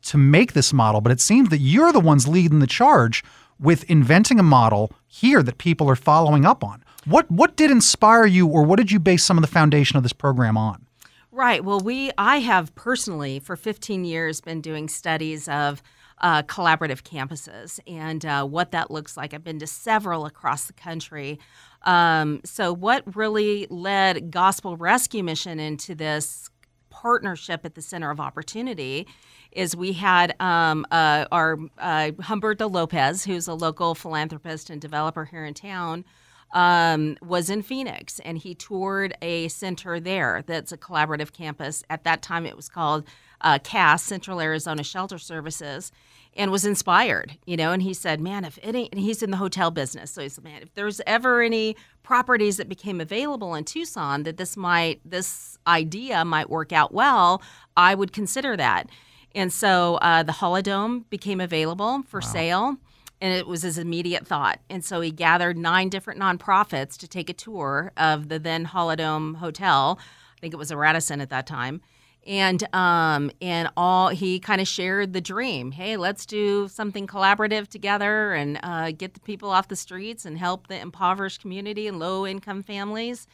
to 0.03 0.17
make 0.17 0.53
this 0.53 0.73
model? 0.73 1.01
But 1.01 1.11
it 1.11 1.21
seems 1.21 1.49
that 1.49 1.59
you're 1.59 1.91
the 1.91 1.99
ones 1.99 2.27
leading 2.27 2.59
the 2.59 2.67
charge 2.67 3.23
with 3.59 3.83
inventing 3.85 4.39
a 4.39 4.43
model 4.43 4.91
here 5.07 5.43
that 5.43 5.57
people 5.57 5.89
are 5.89 5.95
following 5.95 6.45
up 6.45 6.63
on. 6.63 6.83
What 7.05 7.29
what 7.31 7.55
did 7.55 7.71
inspire 7.71 8.25
you, 8.25 8.47
or 8.47 8.63
what 8.63 8.77
did 8.77 8.91
you 8.91 8.99
base 8.99 9.23
some 9.23 9.37
of 9.37 9.41
the 9.41 9.47
foundation 9.47 9.97
of 9.97 10.03
this 10.03 10.13
program 10.13 10.57
on? 10.57 10.85
Right. 11.31 11.63
Well, 11.63 11.79
we 11.79 12.11
I 12.17 12.37
have 12.37 12.73
personally 12.75 13.39
for 13.39 13.55
15 13.55 14.03
years 14.05 14.41
been 14.41 14.61
doing 14.61 14.89
studies 14.89 15.47
of 15.47 15.81
uh, 16.21 16.43
collaborative 16.43 17.03
campuses 17.03 17.79
and 17.87 18.25
uh, 18.25 18.45
what 18.45 18.71
that 18.71 18.91
looks 18.91 19.15
like. 19.15 19.33
I've 19.33 19.43
been 19.43 19.59
to 19.59 19.67
several 19.67 20.25
across 20.25 20.65
the 20.65 20.73
country. 20.73 21.39
Um, 21.83 22.41
so, 22.43 22.73
what 22.73 23.15
really 23.15 23.67
led 23.69 24.31
Gospel 24.31 24.75
Rescue 24.75 25.23
Mission 25.23 25.59
into 25.59 25.95
this 25.95 26.49
partnership 26.89 27.61
at 27.63 27.75
the 27.75 27.81
Center 27.81 28.11
of 28.11 28.19
Opportunity 28.19 29.07
is 29.51 29.75
we 29.75 29.93
had 29.93 30.35
um, 30.39 30.85
uh, 30.91 31.25
our 31.31 31.57
uh, 31.77 32.11
Humberto 32.19 32.71
Lopez, 32.71 33.25
who's 33.25 33.47
a 33.47 33.53
local 33.53 33.95
philanthropist 33.95 34.69
and 34.69 34.79
developer 34.79 35.25
here 35.25 35.45
in 35.45 35.53
town, 35.53 36.05
um, 36.51 37.17
was 37.21 37.49
in 37.49 37.61
Phoenix 37.61 38.19
and 38.19 38.37
he 38.37 38.55
toured 38.55 39.13
a 39.21 39.47
center 39.49 39.99
there 39.99 40.43
that's 40.47 40.71
a 40.71 40.77
collaborative 40.77 41.31
campus. 41.31 41.83
At 41.89 42.03
that 42.03 42.21
time, 42.21 42.45
it 42.45 42.55
was 42.55 42.69
called 42.69 43.05
uh, 43.41 43.59
CAS, 43.59 44.03
Central 44.03 44.41
Arizona 44.41 44.83
Shelter 44.83 45.17
Services, 45.17 45.91
and 46.35 46.51
was 46.51 46.65
inspired, 46.65 47.37
you 47.45 47.55
know. 47.55 47.71
And 47.71 47.81
he 47.81 47.93
said, 47.93 48.19
"Man, 48.19 48.45
if 48.45 48.59
any," 48.61 48.89
and 48.91 48.99
he's 48.99 49.23
in 49.23 49.31
the 49.31 49.37
hotel 49.37 49.71
business, 49.71 50.11
so 50.11 50.21
he 50.21 50.29
said, 50.29 50.43
"Man, 50.43 50.61
if 50.61 50.73
there's 50.73 51.01
ever 51.07 51.41
any 51.41 51.75
properties 52.03 52.57
that 52.57 52.67
became 52.67 52.99
available 52.99 53.55
in 53.55 53.63
Tucson 53.63 54.23
that 54.23 54.37
this 54.37 54.57
might, 54.57 54.99
this 55.05 55.57
idea 55.67 56.25
might 56.25 56.49
work 56.49 56.73
out 56.73 56.93
well, 56.93 57.41
I 57.77 57.95
would 57.95 58.11
consider 58.11 58.57
that." 58.57 58.89
And 59.35 59.53
so 59.53 59.95
uh, 59.95 60.23
the 60.23 60.33
Holidome 60.33 61.05
became 61.09 61.39
available 61.39 62.03
for 62.07 62.19
wow. 62.19 62.27
sale 62.27 62.77
and 63.21 63.33
it 63.33 63.47
was 63.47 63.63
his 63.63 63.77
immediate 63.77 64.25
thought. 64.25 64.59
And 64.69 64.83
so 64.83 65.01
he 65.01 65.11
gathered 65.11 65.57
nine 65.57 65.89
different 65.89 66.19
nonprofits 66.19 66.97
to 66.97 67.07
take 67.07 67.29
a 67.29 67.33
tour 67.33 67.91
of 67.97 68.29
the 68.29 68.39
then 68.39 68.65
Holidome 68.65 69.35
Hotel. 69.35 69.99
I 70.37 70.39
think 70.39 70.53
it 70.53 70.57
was 70.57 70.71
a 70.71 70.77
Radisson 70.77 71.21
at 71.21 71.29
that 71.29 71.45
time. 71.45 71.81
And 72.27 72.63
um, 72.75 73.31
and 73.41 73.69
all 73.75 74.09
he 74.09 74.39
kind 74.39 74.61
of 74.61 74.67
shared 74.67 75.13
the 75.13 75.21
dream. 75.21 75.71
Hey, 75.71 75.97
let's 75.97 76.25
do 76.25 76.67
something 76.67 77.07
collaborative 77.07 77.67
together 77.67 78.33
and 78.33 78.59
uh, 78.61 78.91
get 78.91 79.13
the 79.13 79.19
people 79.21 79.49
off 79.49 79.67
the 79.67 79.75
streets 79.75 80.25
and 80.25 80.37
help 80.37 80.67
the 80.67 80.79
impoverished 80.79 81.41
community 81.41 81.87
and 81.87 81.97
low 81.97 82.27
income 82.27 82.61
families. 82.61 83.25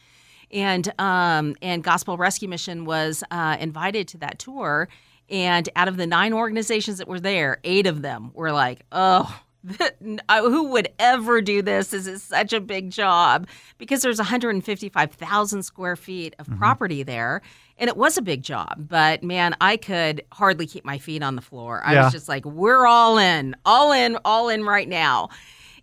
And 0.52 0.92
um, 1.00 1.56
and 1.60 1.82
Gospel 1.82 2.16
Rescue 2.16 2.48
Mission 2.48 2.84
was 2.84 3.24
uh, 3.30 3.56
invited 3.58 4.08
to 4.08 4.18
that 4.18 4.38
tour. 4.38 4.88
And 5.28 5.68
out 5.74 5.88
of 5.88 5.96
the 5.96 6.06
nine 6.06 6.32
organizations 6.32 6.98
that 6.98 7.08
were 7.08 7.20
there, 7.20 7.58
eight 7.64 7.86
of 7.86 8.02
them 8.02 8.30
were 8.34 8.52
like, 8.52 8.82
"Oh, 8.92 9.40
who 10.30 10.70
would 10.70 10.88
ever 10.98 11.40
do 11.40 11.62
this? 11.62 11.88
This 11.88 12.06
is 12.06 12.22
such 12.22 12.52
a 12.52 12.60
big 12.60 12.90
job 12.90 13.46
because 13.78 14.02
there's 14.02 14.18
155,000 14.18 15.62
square 15.62 15.96
feet 15.96 16.34
of 16.38 16.46
mm-hmm. 16.46 16.58
property 16.58 17.02
there. 17.02 17.42
And 17.78 17.88
it 17.88 17.96
was 17.96 18.16
a 18.16 18.22
big 18.22 18.42
job, 18.42 18.88
but 18.88 19.22
man, 19.22 19.54
I 19.60 19.76
could 19.76 20.22
hardly 20.32 20.66
keep 20.66 20.84
my 20.84 20.98
feet 20.98 21.22
on 21.22 21.36
the 21.36 21.42
floor. 21.42 21.82
I 21.84 21.92
yeah. 21.92 22.04
was 22.04 22.12
just 22.12 22.28
like, 22.28 22.44
we're 22.44 22.86
all 22.86 23.18
in, 23.18 23.54
all 23.66 23.92
in, 23.92 24.16
all 24.24 24.48
in 24.48 24.64
right 24.64 24.88
now. 24.88 25.28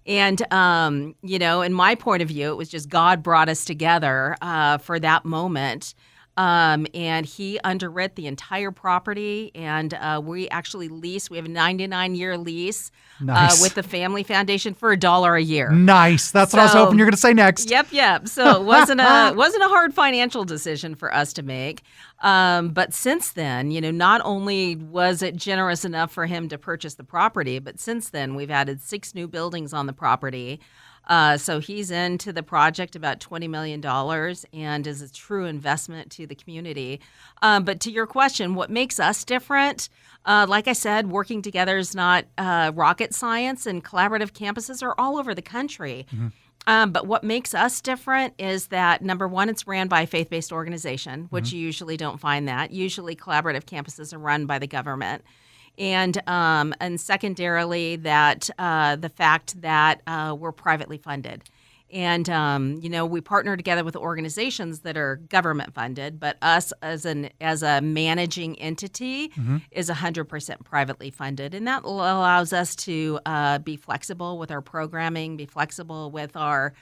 And, 0.05 0.41
um, 0.51 1.15
you 1.21 1.37
know, 1.37 1.61
in 1.61 1.71
my 1.71 1.95
point 1.95 2.21
of 2.21 2.27
view, 2.27 2.51
it 2.51 2.55
was 2.55 2.69
just 2.69 2.89
God 2.89 3.21
brought 3.21 3.47
us 3.47 3.63
together 3.63 4.35
uh, 4.41 4.79
for 4.79 4.99
that 4.99 5.23
moment. 5.23 5.93
Um, 6.35 6.87
and 6.95 7.27
he 7.27 7.59
underwrit 7.63 8.15
the 8.15 8.25
entire 8.25 8.71
property, 8.71 9.51
and 9.53 9.93
uh, 9.93 10.19
we 10.23 10.49
actually 10.49 10.87
lease. 10.87 11.29
We 11.29 11.37
have 11.37 11.45
a 11.45 11.49
99 11.49 12.15
year 12.15 12.37
lease 12.39 12.89
uh, 13.21 13.25
nice. 13.25 13.61
uh, 13.61 13.63
with 13.63 13.75
the 13.75 13.83
Family 13.83 14.23
Foundation 14.23 14.73
for 14.73 14.91
a 14.91 14.97
dollar 14.97 15.35
a 15.35 15.41
year. 15.41 15.69
Nice. 15.69 16.31
That's 16.31 16.51
so, 16.51 16.57
what 16.57 16.61
I 16.63 16.65
was 16.65 16.73
hoping 16.73 16.97
you're 16.97 17.05
going 17.05 17.13
to 17.13 17.17
say 17.17 17.33
next. 17.33 17.69
Yep, 17.69 17.87
yep. 17.91 18.27
So 18.27 18.61
it 18.61 18.63
wasn't 18.63 18.99
a 19.01 19.33
wasn't 19.37 19.63
a 19.63 19.67
hard 19.67 19.93
financial 19.93 20.43
decision 20.43 20.95
for 20.95 21.13
us 21.13 21.33
to 21.33 21.43
make. 21.43 21.83
Um, 22.21 22.69
but 22.69 22.93
since 22.93 23.31
then, 23.31 23.69
you 23.69 23.81
know, 23.81 23.91
not 23.91 24.21
only 24.23 24.75
was 24.75 25.21
it 25.21 25.35
generous 25.35 25.85
enough 25.85 26.11
for 26.11 26.25
him 26.25 26.49
to 26.49 26.57
purchase 26.57 26.95
the 26.95 27.03
property, 27.03 27.59
but 27.59 27.79
since 27.79 28.09
then 28.09 28.33
we've 28.33 28.49
added 28.49 28.81
six 28.81 29.13
new 29.13 29.27
buildings 29.27 29.71
on 29.71 29.85
the 29.85 29.93
property. 29.93 30.59
Uh, 31.07 31.37
so 31.37 31.59
he's 31.59 31.91
into 31.91 32.31
the 32.31 32.43
project 32.43 32.95
about 32.95 33.19
$20 33.19 33.49
million 33.49 33.85
and 34.53 34.87
is 34.87 35.01
a 35.01 35.11
true 35.11 35.45
investment 35.45 36.11
to 36.11 36.25
the 36.25 36.35
community. 36.35 37.01
Um, 37.41 37.63
but 37.63 37.79
to 37.81 37.91
your 37.91 38.07
question, 38.07 38.55
what 38.55 38.69
makes 38.69 38.99
us 38.99 39.23
different? 39.23 39.89
Uh, 40.25 40.45
like 40.47 40.67
I 40.67 40.73
said, 40.73 41.09
working 41.09 41.41
together 41.41 41.77
is 41.77 41.93
not 41.93 42.25
uh, 42.37 42.71
rocket 42.73 43.13
science, 43.13 43.65
and 43.65 43.83
collaborative 43.83 44.31
campuses 44.31 44.81
are 44.81 44.95
all 44.97 45.17
over 45.17 45.35
the 45.35 45.41
country. 45.41 46.07
Mm-hmm. 46.13 46.27
Um, 46.65 46.91
but 46.91 47.05
what 47.05 47.25
makes 47.25 47.53
us 47.53 47.81
different 47.81 48.33
is 48.39 48.67
that 48.67 49.01
number 49.01 49.27
one, 49.27 49.49
it's 49.49 49.67
ran 49.67 49.89
by 49.89 50.03
a 50.03 50.07
faith 50.07 50.29
based 50.29 50.53
organization, 50.53 51.27
which 51.29 51.47
mm-hmm. 51.47 51.57
you 51.57 51.61
usually 51.63 51.97
don't 51.97 52.21
find 52.21 52.47
that. 52.47 52.71
Usually, 52.71 53.17
collaborative 53.17 53.65
campuses 53.65 54.13
are 54.13 54.19
run 54.19 54.45
by 54.45 54.59
the 54.59 54.67
government 54.67 55.23
and 55.77 56.21
um, 56.27 56.73
and 56.79 56.99
secondarily 56.99 57.95
that 57.97 58.49
uh, 58.59 58.95
the 58.95 59.09
fact 59.09 59.61
that 59.61 60.01
uh, 60.07 60.35
we're 60.37 60.51
privately 60.51 60.97
funded. 60.97 61.43
And 61.91 62.27
um, 62.29 62.79
you 62.81 62.89
know 62.89 63.05
we 63.05 63.21
partner 63.21 63.55
together 63.55 63.83
with 63.83 63.95
organizations 63.95 64.79
that 64.79 64.97
are 64.97 65.17
government 65.17 65.73
funded, 65.73 66.19
but 66.19 66.37
us 66.41 66.73
as 66.81 67.05
an 67.05 67.29
as 67.39 67.61
a 67.61 67.81
managing 67.81 68.59
entity 68.59 69.29
mm-hmm. 69.29 69.57
is 69.71 69.89
100% 69.89 70.63
privately 70.63 71.11
funded, 71.11 71.53
and 71.53 71.67
that 71.67 71.83
allows 71.83 72.51
us 72.51 72.75
to 72.77 73.19
uh, 73.25 73.59
be 73.59 73.75
flexible 73.75 74.39
with 74.39 74.49
our 74.49 74.61
programming, 74.61 75.37
be 75.37 75.45
flexible 75.45 76.09
with 76.09 76.35
our 76.35 76.73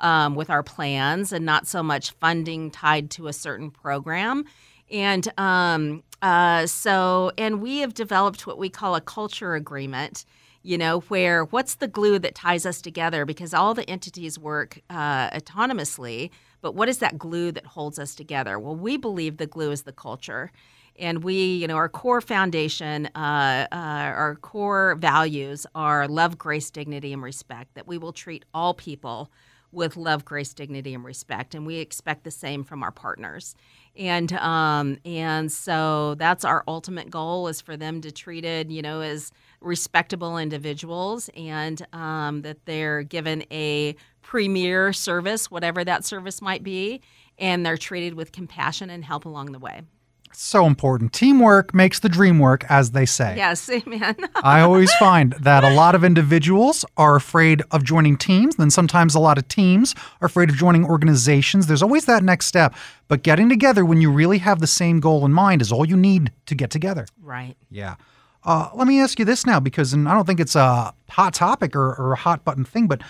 um, 0.00 0.34
with 0.34 0.50
our 0.50 0.62
plans, 0.62 1.32
and 1.32 1.44
not 1.44 1.66
so 1.66 1.82
much 1.82 2.12
funding 2.12 2.70
tied 2.70 3.10
to 3.12 3.26
a 3.26 3.32
certain 3.32 3.70
program. 3.70 4.44
And 4.90 5.28
um, 5.38 6.02
uh, 6.22 6.66
so, 6.66 7.32
and 7.38 7.60
we 7.62 7.78
have 7.78 7.94
developed 7.94 8.46
what 8.46 8.58
we 8.58 8.68
call 8.68 8.94
a 8.94 9.00
culture 9.00 9.54
agreement, 9.54 10.24
you 10.62 10.76
know, 10.76 11.00
where 11.00 11.44
what's 11.44 11.76
the 11.76 11.88
glue 11.88 12.18
that 12.18 12.34
ties 12.34 12.66
us 12.66 12.82
together? 12.82 13.24
Because 13.24 13.54
all 13.54 13.72
the 13.72 13.88
entities 13.88 14.38
work 14.38 14.80
uh, 14.90 15.30
autonomously, 15.30 16.30
but 16.60 16.74
what 16.74 16.88
is 16.88 16.98
that 16.98 17.18
glue 17.18 17.52
that 17.52 17.64
holds 17.64 17.98
us 17.98 18.14
together? 18.14 18.58
Well, 18.58 18.76
we 18.76 18.96
believe 18.96 19.36
the 19.38 19.46
glue 19.46 19.70
is 19.70 19.82
the 19.82 19.92
culture. 19.92 20.50
And 20.98 21.24
we, 21.24 21.54
you 21.54 21.66
know, 21.66 21.76
our 21.76 21.88
core 21.88 22.20
foundation, 22.20 23.06
uh, 23.14 23.66
uh, 23.72 23.74
our 23.74 24.36
core 24.42 24.96
values 24.96 25.66
are 25.74 26.06
love, 26.06 26.36
grace, 26.36 26.70
dignity, 26.70 27.14
and 27.14 27.22
respect, 27.22 27.74
that 27.74 27.86
we 27.86 27.96
will 27.96 28.12
treat 28.12 28.44
all 28.52 28.74
people 28.74 29.30
with 29.72 29.96
love, 29.96 30.24
grace, 30.24 30.52
dignity, 30.52 30.92
and 30.92 31.04
respect. 31.04 31.54
And 31.54 31.64
we 31.64 31.76
expect 31.76 32.24
the 32.24 32.30
same 32.30 32.64
from 32.64 32.82
our 32.82 32.90
partners 32.90 33.54
and 34.00 34.32
um, 34.32 34.96
and 35.04 35.52
so 35.52 36.14
that's 36.16 36.44
our 36.44 36.64
ultimate 36.66 37.10
goal 37.10 37.46
is 37.48 37.60
for 37.60 37.76
them 37.76 38.00
to 38.00 38.10
treated 38.10 38.72
you 38.72 38.82
know 38.82 39.02
as 39.02 39.30
respectable 39.60 40.38
individuals 40.38 41.28
and 41.36 41.86
um, 41.92 42.40
that 42.42 42.64
they're 42.64 43.02
given 43.02 43.44
a 43.52 43.94
premier 44.22 44.92
service 44.92 45.50
whatever 45.50 45.84
that 45.84 46.04
service 46.04 46.40
might 46.40 46.64
be 46.64 47.00
and 47.38 47.64
they're 47.64 47.76
treated 47.76 48.14
with 48.14 48.32
compassion 48.32 48.88
and 48.88 49.04
help 49.04 49.26
along 49.26 49.52
the 49.52 49.58
way 49.58 49.82
so 50.32 50.66
important. 50.66 51.12
Teamwork 51.12 51.74
makes 51.74 52.00
the 52.00 52.08
dream 52.08 52.38
work, 52.38 52.64
as 52.68 52.92
they 52.92 53.06
say. 53.06 53.36
Yes, 53.36 53.68
amen. 53.68 54.16
I 54.42 54.60
always 54.60 54.92
find 54.94 55.32
that 55.34 55.64
a 55.64 55.70
lot 55.74 55.94
of 55.94 56.04
individuals 56.04 56.84
are 56.96 57.16
afraid 57.16 57.62
of 57.70 57.84
joining 57.84 58.16
teams. 58.16 58.56
Then 58.56 58.70
sometimes 58.70 59.14
a 59.14 59.20
lot 59.20 59.38
of 59.38 59.48
teams 59.48 59.94
are 60.20 60.26
afraid 60.26 60.50
of 60.50 60.56
joining 60.56 60.84
organizations. 60.84 61.66
There's 61.66 61.82
always 61.82 62.04
that 62.06 62.22
next 62.22 62.46
step. 62.46 62.74
But 63.08 63.22
getting 63.22 63.48
together 63.48 63.84
when 63.84 64.00
you 64.00 64.10
really 64.10 64.38
have 64.38 64.60
the 64.60 64.66
same 64.66 65.00
goal 65.00 65.24
in 65.26 65.32
mind 65.32 65.62
is 65.62 65.72
all 65.72 65.84
you 65.84 65.96
need 65.96 66.32
to 66.46 66.54
get 66.54 66.70
together. 66.70 67.06
Right. 67.22 67.56
Yeah. 67.70 67.96
Uh, 68.44 68.70
let 68.74 68.86
me 68.86 69.00
ask 69.00 69.18
you 69.18 69.24
this 69.24 69.44
now, 69.44 69.60
because 69.60 69.92
and 69.92 70.08
I 70.08 70.14
don't 70.14 70.26
think 70.26 70.40
it's 70.40 70.56
a 70.56 70.94
hot 71.10 71.34
topic 71.34 71.76
or, 71.76 71.94
or 71.94 72.12
a 72.12 72.16
hot 72.16 72.44
button 72.44 72.64
thing, 72.64 72.86
but 72.86 73.02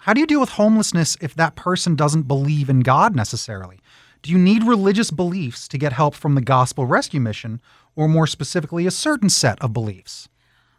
how 0.00 0.14
do 0.14 0.20
you 0.20 0.26
deal 0.26 0.38
with 0.38 0.50
homelessness 0.50 1.16
if 1.20 1.34
that 1.34 1.56
person 1.56 1.96
doesn't 1.96 2.28
believe 2.28 2.70
in 2.70 2.80
God 2.80 3.16
necessarily? 3.16 3.80
Do 4.22 4.32
you 4.32 4.38
need 4.38 4.64
religious 4.64 5.10
beliefs 5.10 5.68
to 5.68 5.78
get 5.78 5.92
help 5.92 6.14
from 6.14 6.34
the 6.34 6.40
Gospel 6.40 6.86
Rescue 6.86 7.20
Mission, 7.20 7.60
or 7.94 8.08
more 8.08 8.26
specifically, 8.26 8.86
a 8.86 8.90
certain 8.90 9.28
set 9.28 9.60
of 9.62 9.72
beliefs? 9.72 10.28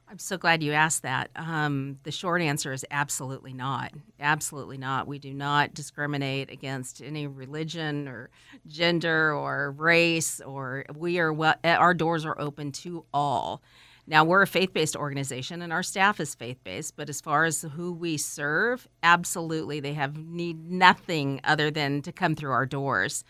I'm 0.09 0.19
so 0.19 0.37
glad 0.37 0.63
you 0.63 0.71
asked 0.71 1.01
that. 1.01 1.29
Um, 1.35 1.99
the 2.03 2.11
short 2.11 2.41
answer 2.41 2.71
is 2.71 2.85
absolutely 2.91 3.51
not. 3.51 3.91
Absolutely 4.21 4.77
not. 4.77 5.05
We 5.05 5.19
do 5.19 5.33
not 5.33 5.73
discriminate 5.73 6.49
against 6.49 7.01
any 7.01 7.27
religion 7.27 8.07
or 8.07 8.29
gender 8.67 9.33
or 9.33 9.71
race, 9.71 10.39
or 10.39 10.85
we 10.95 11.19
are 11.19 11.33
well, 11.33 11.55
our 11.65 11.93
doors 11.93 12.25
are 12.25 12.39
open 12.39 12.71
to 12.73 13.03
all. 13.13 13.61
Now, 14.07 14.23
we're 14.23 14.41
a 14.41 14.47
faith 14.47 14.73
based 14.73 14.95
organization 14.95 15.61
and 15.61 15.73
our 15.73 15.83
staff 15.83 16.19
is 16.19 16.33
faith 16.33 16.63
based, 16.63 16.95
but 16.95 17.09
as 17.09 17.19
far 17.19 17.43
as 17.43 17.61
who 17.61 17.91
we 17.91 18.17
serve, 18.17 18.87
absolutely, 19.03 19.81
they 19.81 19.93
have 19.93 20.17
need 20.17 20.71
nothing 20.71 21.41
other 21.43 21.69
than 21.69 22.01
to 22.03 22.11
come 22.13 22.33
through 22.33 22.51
our 22.51 22.65
doors. 22.65 23.25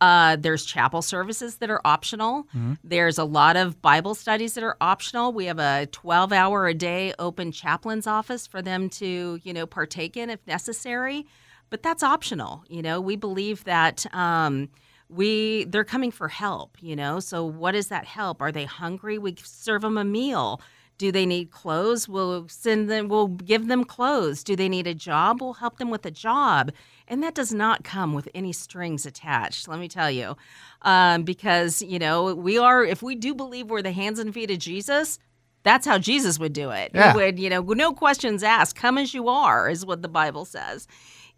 Uh, 0.00 0.34
there's 0.34 0.64
chapel 0.64 1.00
services 1.00 1.58
that 1.58 1.70
are 1.70 1.80
optional. 1.84 2.44
Mm-hmm. 2.48 2.74
There's 2.82 3.18
a 3.18 3.24
lot 3.24 3.56
of 3.56 3.80
Bible 3.80 4.16
studies 4.16 4.54
that 4.54 4.64
are 4.64 4.76
optional. 4.80 5.32
We 5.32 5.44
have 5.44 5.60
a 5.60 5.86
12 5.92 6.32
hour 6.32 6.66
a 6.66 6.74
day 6.74 7.14
open 7.20 7.52
chaplain's 7.52 8.08
office 8.08 8.46
for 8.46 8.60
them 8.62 8.88
to, 8.90 9.38
you 9.44 9.52
know, 9.52 9.64
partake 9.64 10.16
in 10.16 10.28
if 10.28 10.44
necessary. 10.44 11.26
But 11.70 11.82
that's 11.84 12.02
optional. 12.02 12.64
You 12.68 12.82
know, 12.82 13.00
we 13.00 13.14
believe 13.14 13.62
that 13.64 14.04
um, 14.12 14.70
we 15.12 15.64
they're 15.64 15.84
coming 15.84 16.10
for 16.10 16.28
help 16.28 16.76
you 16.80 16.96
know 16.96 17.20
so 17.20 17.44
what 17.44 17.74
is 17.74 17.88
that 17.88 18.04
help 18.04 18.40
are 18.40 18.52
they 18.52 18.64
hungry 18.64 19.18
we 19.18 19.34
serve 19.42 19.82
them 19.82 19.98
a 19.98 20.04
meal 20.04 20.60
Do 20.98 21.10
they 21.10 21.26
need 21.26 21.50
clothes? 21.50 22.08
We'll 22.08 22.46
send 22.48 22.88
them, 22.88 23.08
we'll 23.08 23.28
give 23.28 23.66
them 23.66 23.82
clothes. 23.84 24.44
Do 24.44 24.54
they 24.54 24.68
need 24.68 24.86
a 24.86 24.94
job? 24.94 25.40
We'll 25.40 25.54
help 25.54 25.78
them 25.78 25.90
with 25.90 26.06
a 26.06 26.10
job. 26.12 26.70
And 27.08 27.22
that 27.22 27.34
does 27.34 27.52
not 27.52 27.82
come 27.82 28.12
with 28.14 28.28
any 28.34 28.52
strings 28.52 29.04
attached, 29.04 29.66
let 29.66 29.80
me 29.80 29.88
tell 29.88 30.10
you. 30.10 30.36
Um, 30.82 31.24
because, 31.24 31.82
you 31.82 31.98
know, 31.98 32.34
we 32.34 32.56
are, 32.58 32.84
if 32.84 33.02
we 33.02 33.14
do 33.16 33.34
believe 33.34 33.66
we're 33.68 33.82
the 33.82 33.92
hands 33.92 34.18
and 34.20 34.32
feet 34.32 34.50
of 34.52 34.58
Jesus, 34.58 35.18
that's 35.64 35.86
how 35.86 35.98
Jesus 35.98 36.38
would 36.38 36.52
do 36.52 36.70
it. 36.70 36.92
Yeah. 36.94 37.12
He 37.12 37.16
would, 37.16 37.38
you 37.38 37.50
know, 37.50 37.62
no 37.62 37.92
questions 37.92 38.42
asked. 38.42 38.76
Come 38.76 38.98
as 38.98 39.12
you 39.14 39.28
are, 39.28 39.68
is 39.68 39.84
what 39.84 40.02
the 40.02 40.08
Bible 40.08 40.44
says. 40.44 40.86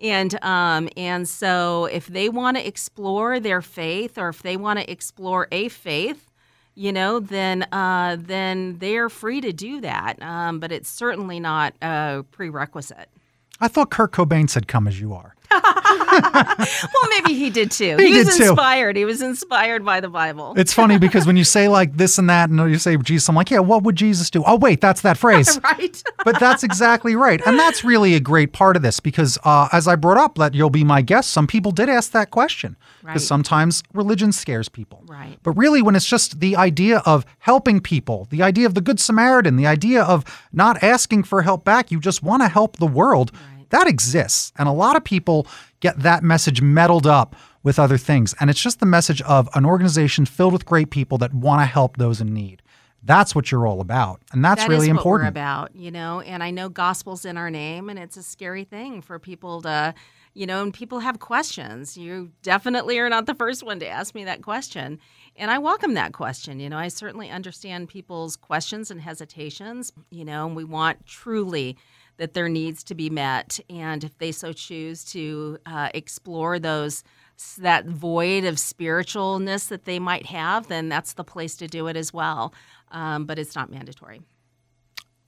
And 0.00 0.42
um, 0.44 0.88
and 0.96 1.28
so 1.28 1.86
if 1.86 2.06
they 2.06 2.28
want 2.28 2.56
to 2.56 2.66
explore 2.66 3.38
their 3.40 3.62
faith, 3.62 4.18
or 4.18 4.28
if 4.28 4.42
they 4.42 4.56
want 4.56 4.78
to 4.80 4.90
explore 4.90 5.48
a 5.52 5.68
faith, 5.68 6.30
you 6.74 6.92
know, 6.92 7.20
then 7.20 7.62
uh, 7.72 8.16
then 8.18 8.78
they're 8.78 9.08
free 9.08 9.40
to 9.40 9.52
do 9.52 9.80
that. 9.80 10.20
Um, 10.20 10.58
but 10.58 10.72
it's 10.72 10.88
certainly 10.88 11.38
not 11.40 11.74
a 11.80 12.24
prerequisite. 12.30 13.08
I 13.60 13.68
thought 13.68 13.90
Kurt 13.90 14.12
Cobain 14.12 14.50
said, 14.50 14.66
"Come 14.66 14.88
as 14.88 15.00
you 15.00 15.14
are." 15.14 15.34
Well, 15.98 17.08
maybe 17.10 17.34
he 17.34 17.50
did 17.50 17.70
too. 17.70 17.96
He 17.98 18.16
was 18.18 18.28
did 18.28 18.36
too. 18.36 18.48
inspired. 18.50 18.96
He 18.96 19.04
was 19.04 19.22
inspired 19.22 19.84
by 19.84 20.00
the 20.00 20.08
Bible. 20.08 20.54
It's 20.56 20.72
funny 20.72 20.98
because 20.98 21.26
when 21.26 21.36
you 21.36 21.44
say 21.44 21.68
like 21.68 21.96
this 21.96 22.18
and 22.18 22.28
that, 22.30 22.50
and 22.50 22.58
you 22.70 22.78
say 22.78 22.96
Jesus, 22.96 23.28
I'm 23.28 23.34
like, 23.34 23.50
yeah, 23.50 23.58
what 23.60 23.82
would 23.82 23.96
Jesus 23.96 24.30
do? 24.30 24.42
Oh, 24.46 24.56
wait, 24.56 24.80
that's 24.80 25.00
that 25.02 25.18
phrase. 25.18 25.58
right. 25.64 26.02
but 26.24 26.38
that's 26.40 26.62
exactly 26.62 27.16
right. 27.16 27.40
And 27.46 27.58
that's 27.58 27.84
really 27.84 28.14
a 28.14 28.20
great 28.20 28.52
part 28.52 28.76
of 28.76 28.82
this 28.82 29.00
because, 29.00 29.38
uh, 29.44 29.68
as 29.72 29.88
I 29.88 29.96
brought 29.96 30.18
up, 30.18 30.36
that 30.36 30.54
you'll 30.54 30.70
be 30.70 30.84
my 30.84 31.02
guest, 31.02 31.30
some 31.30 31.46
people 31.46 31.70
did 31.72 31.88
ask 31.88 32.12
that 32.12 32.30
question 32.30 32.76
because 33.00 33.04
Right. 33.04 33.20
sometimes 33.20 33.82
religion 33.92 34.32
scares 34.32 34.68
people. 34.70 35.02
Right. 35.06 35.38
But 35.42 35.52
really, 35.52 35.82
when 35.82 35.94
it's 35.94 36.06
just 36.06 36.40
the 36.40 36.56
idea 36.56 37.02
of 37.04 37.26
helping 37.40 37.80
people, 37.80 38.26
the 38.30 38.42
idea 38.42 38.66
of 38.66 38.74
the 38.74 38.80
Good 38.80 38.98
Samaritan, 38.98 39.56
the 39.56 39.66
idea 39.66 40.02
of 40.02 40.24
not 40.52 40.82
asking 40.82 41.24
for 41.24 41.42
help 41.42 41.64
back, 41.64 41.90
you 41.90 42.00
just 42.00 42.22
want 42.22 42.42
to 42.42 42.48
help 42.48 42.76
the 42.78 42.86
world, 42.86 43.30
that 43.70 43.86
exists. 43.86 44.52
And 44.56 44.68
a 44.68 44.72
lot 44.72 44.96
of 44.96 45.04
people 45.04 45.46
get 45.80 45.98
that 46.00 46.22
message 46.22 46.62
meddled 46.62 47.06
up 47.06 47.36
with 47.62 47.78
other 47.78 47.98
things. 47.98 48.34
And 48.40 48.50
it's 48.50 48.60
just 48.60 48.80
the 48.80 48.86
message 48.86 49.22
of 49.22 49.48
an 49.54 49.64
organization 49.64 50.26
filled 50.26 50.52
with 50.52 50.66
great 50.66 50.90
people 50.90 51.18
that 51.18 51.32
want 51.32 51.62
to 51.62 51.66
help 51.66 51.96
those 51.96 52.20
in 52.20 52.32
need. 52.34 52.62
That's 53.02 53.34
what 53.34 53.50
you're 53.50 53.66
all 53.66 53.80
about. 53.80 54.22
And 54.32 54.44
that's 54.44 54.62
That 54.62 54.70
really 54.70 54.88
important. 54.88 55.26
we're 55.26 55.28
about, 55.28 55.76
you 55.76 55.90
know. 55.90 56.20
And 56.20 56.42
I 56.42 56.50
know 56.50 56.68
gospel's 56.70 57.24
in 57.26 57.36
our 57.36 57.50
name, 57.50 57.90
and 57.90 57.98
it's 57.98 58.16
a 58.16 58.22
scary 58.22 58.64
thing 58.64 59.02
for 59.02 59.18
people 59.18 59.60
to, 59.62 59.94
you 60.32 60.46
know, 60.46 60.62
and 60.62 60.72
people 60.72 61.00
have 61.00 61.18
questions. 61.20 61.98
You 61.98 62.30
definitely 62.42 62.98
are 62.98 63.10
not 63.10 63.26
the 63.26 63.34
first 63.34 63.62
one 63.62 63.78
to 63.80 63.86
ask 63.86 64.14
me 64.14 64.24
that 64.24 64.40
question, 64.40 64.98
and 65.36 65.50
I 65.50 65.58
welcome 65.58 65.92
that 65.94 66.14
question. 66.14 66.60
You 66.60 66.70
know, 66.70 66.78
I 66.78 66.88
certainly 66.88 67.28
understand 67.28 67.90
people's 67.90 68.36
questions 68.36 68.90
and 68.90 69.02
hesitations. 69.02 69.92
You 70.08 70.24
know, 70.24 70.46
and 70.46 70.56
we 70.56 70.64
want 70.64 71.04
truly 71.04 71.76
that 72.16 72.34
their 72.34 72.48
needs 72.48 72.84
to 72.84 72.94
be 72.94 73.10
met, 73.10 73.58
and 73.68 74.04
if 74.04 74.16
they 74.18 74.32
so 74.32 74.52
choose 74.52 75.04
to 75.06 75.58
uh, 75.66 75.88
explore 75.94 76.58
those 76.58 77.02
that 77.58 77.86
void 77.86 78.44
of 78.44 78.56
spiritualness 78.56 79.68
that 79.68 79.84
they 79.84 79.98
might 79.98 80.26
have, 80.26 80.68
then 80.68 80.88
that's 80.88 81.14
the 81.14 81.24
place 81.24 81.56
to 81.56 81.66
do 81.66 81.88
it 81.88 81.96
as 81.96 82.12
well. 82.12 82.54
Um, 82.92 83.24
but 83.24 83.38
it's 83.38 83.56
not 83.56 83.70
mandatory. 83.70 84.22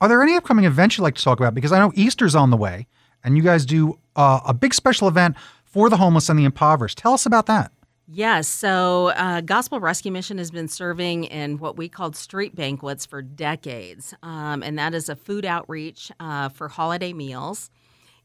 Are 0.00 0.09
there 0.09 0.23
any 0.23 0.35
upcoming 0.35 0.66
events 0.66 0.97
you'd 0.97 1.05
like 1.05 1.16
to 1.16 1.25
talk 1.25 1.40
about? 1.40 1.55
Because 1.55 1.73
I 1.73 1.78
know 1.78 1.90
Easter's 1.95 2.35
on 2.35 2.50
the 2.50 2.57
way, 2.57 2.87
and 3.25 3.37
you 3.37 3.43
guys 3.43 3.66
do 3.66 3.99
uh, 4.14 4.40
a 4.47 4.55
big 4.55 4.75
special 4.75 5.09
event 5.09 5.37
for 5.64 5.90
the 5.90 5.97
homeless 5.97 6.28
and 6.28 6.38
the 6.38 6.45
impoverished. 6.45 6.99
Tell 6.99 7.14
us 7.14 7.26
about 7.26 7.47
that. 7.47 7.73
Yes. 8.09 8.47
So, 8.47 9.09
uh, 9.09 9.41
Gospel 9.41 9.81
Rescue 9.81 10.13
Mission 10.13 10.39
has 10.39 10.53
been 10.53 10.69
serving 10.69 11.25
in 11.25 11.59
what 11.59 11.77
we 11.77 11.89
called 11.89 12.15
street 12.15 12.55
banquets 12.55 13.05
for 13.05 13.21
decades. 13.21 14.15
Um, 14.23 14.63
and 14.63 14.79
that 14.79 14.95
is 14.95 15.09
a 15.09 15.17
food 15.17 15.45
outreach 15.45 16.13
uh, 16.21 16.49
for 16.51 16.69
holiday 16.69 17.12
meals. 17.12 17.69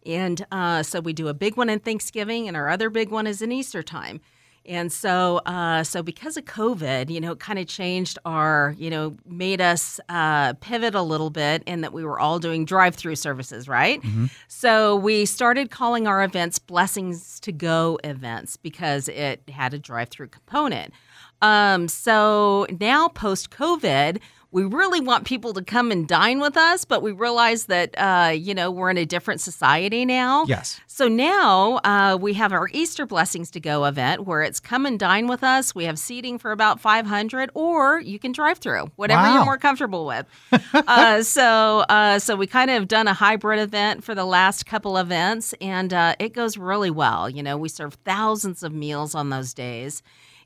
And 0.05 0.45
uh, 0.51 0.83
so, 0.83 0.99
we 0.99 1.13
do 1.13 1.29
a 1.29 1.33
big 1.33 1.57
one 1.57 1.67
in 1.67 1.79
Thanksgiving, 1.79 2.47
and 2.47 2.55
our 2.55 2.69
other 2.69 2.91
big 2.91 3.09
one 3.09 3.25
is 3.25 3.41
in 3.41 3.51
Easter 3.51 3.81
time. 3.81 4.21
And 4.65 4.91
so, 4.91 5.37
uh, 5.45 5.83
so 5.83 6.03
because 6.03 6.37
of 6.37 6.45
COVID, 6.45 7.09
you 7.09 7.19
know, 7.19 7.31
it 7.31 7.39
kind 7.39 7.57
of 7.57 7.65
changed 7.65 8.19
our, 8.25 8.75
you 8.77 8.89
know, 8.91 9.15
made 9.25 9.59
us 9.59 9.99
uh, 10.07 10.53
pivot 10.61 10.93
a 10.93 11.01
little 11.01 11.31
bit 11.31 11.63
in 11.65 11.81
that 11.81 11.93
we 11.93 12.03
were 12.03 12.19
all 12.19 12.37
doing 12.37 12.63
drive-through 12.65 13.15
services, 13.15 13.67
right? 13.67 13.99
So 14.47 14.95
we 14.95 15.25
started 15.25 15.71
calling 15.71 16.05
our 16.07 16.23
events 16.23 16.59
"Blessings 16.59 17.39
to 17.39 17.51
Go" 17.51 17.99
events 18.03 18.55
because 18.55 19.07
it 19.07 19.49
had 19.49 19.73
a 19.73 19.79
drive-through 19.79 20.27
component. 20.27 20.93
Um, 21.41 21.87
so 21.87 22.67
now, 22.79 23.07
post-COVID, 23.07 24.19
we 24.53 24.63
really 24.65 24.99
want 24.99 25.25
people 25.25 25.53
to 25.53 25.63
come 25.63 25.91
and 25.91 26.07
dine 26.07 26.39
with 26.41 26.57
us, 26.57 26.83
but 26.83 27.01
we 27.01 27.13
realize 27.13 27.65
that, 27.67 27.95
uh, 27.97 28.31
you 28.31 28.53
know, 28.53 28.69
we're 28.69 28.89
in 28.89 28.97
a 28.97 29.05
different 29.05 29.39
society 29.39 30.03
now. 30.05 30.43
Yes. 30.45 30.81
So 30.87 31.07
now 31.07 31.79
uh, 31.85 32.17
we 32.19 32.33
have 32.33 32.51
our 32.51 32.67
Easter 32.73 33.05
Blessings 33.05 33.49
to 33.51 33.61
Go 33.61 33.85
event 33.85 34.25
where 34.25 34.43
it's 34.43 34.59
come 34.59 34.85
and 34.85 34.99
dine 34.99 35.27
with 35.27 35.41
us. 35.43 35.73
We 35.73 35.85
have 35.85 35.97
seating 35.97 36.37
for 36.37 36.51
about 36.51 36.81
500, 36.81 37.49
or 37.53 38.01
you 38.01 38.19
can 38.19 38.33
drive 38.33 38.57
through, 38.57 38.91
whatever 38.97 39.21
Wow. 39.21 39.35
you're 39.35 39.45
more 39.45 39.57
comfortable 39.57 40.05
with. 40.05 40.25
uh, 40.73 41.23
so, 41.23 41.79
uh, 41.87 42.19
so 42.19 42.35
we 42.35 42.45
kind 42.45 42.69
of 42.71 42.89
done 42.89 43.07
a 43.07 43.13
hybrid 43.13 43.59
event 43.59 44.03
for 44.03 44.13
the 44.13 44.25
last 44.25 44.65
couple 44.65 44.97
events, 44.97 45.53
and 45.61 45.93
uh, 45.93 46.15
it 46.19 46.33
goes 46.33 46.57
really 46.57 46.91
well. 46.91 47.29
You 47.29 47.41
know, 47.41 47.55
we 47.57 47.69
serve 47.69 47.93
thousands 48.03 48.63
of 48.63 48.73
meals 48.73 49.15
on 49.15 49.29
those 49.29 49.53
days. 49.53 50.03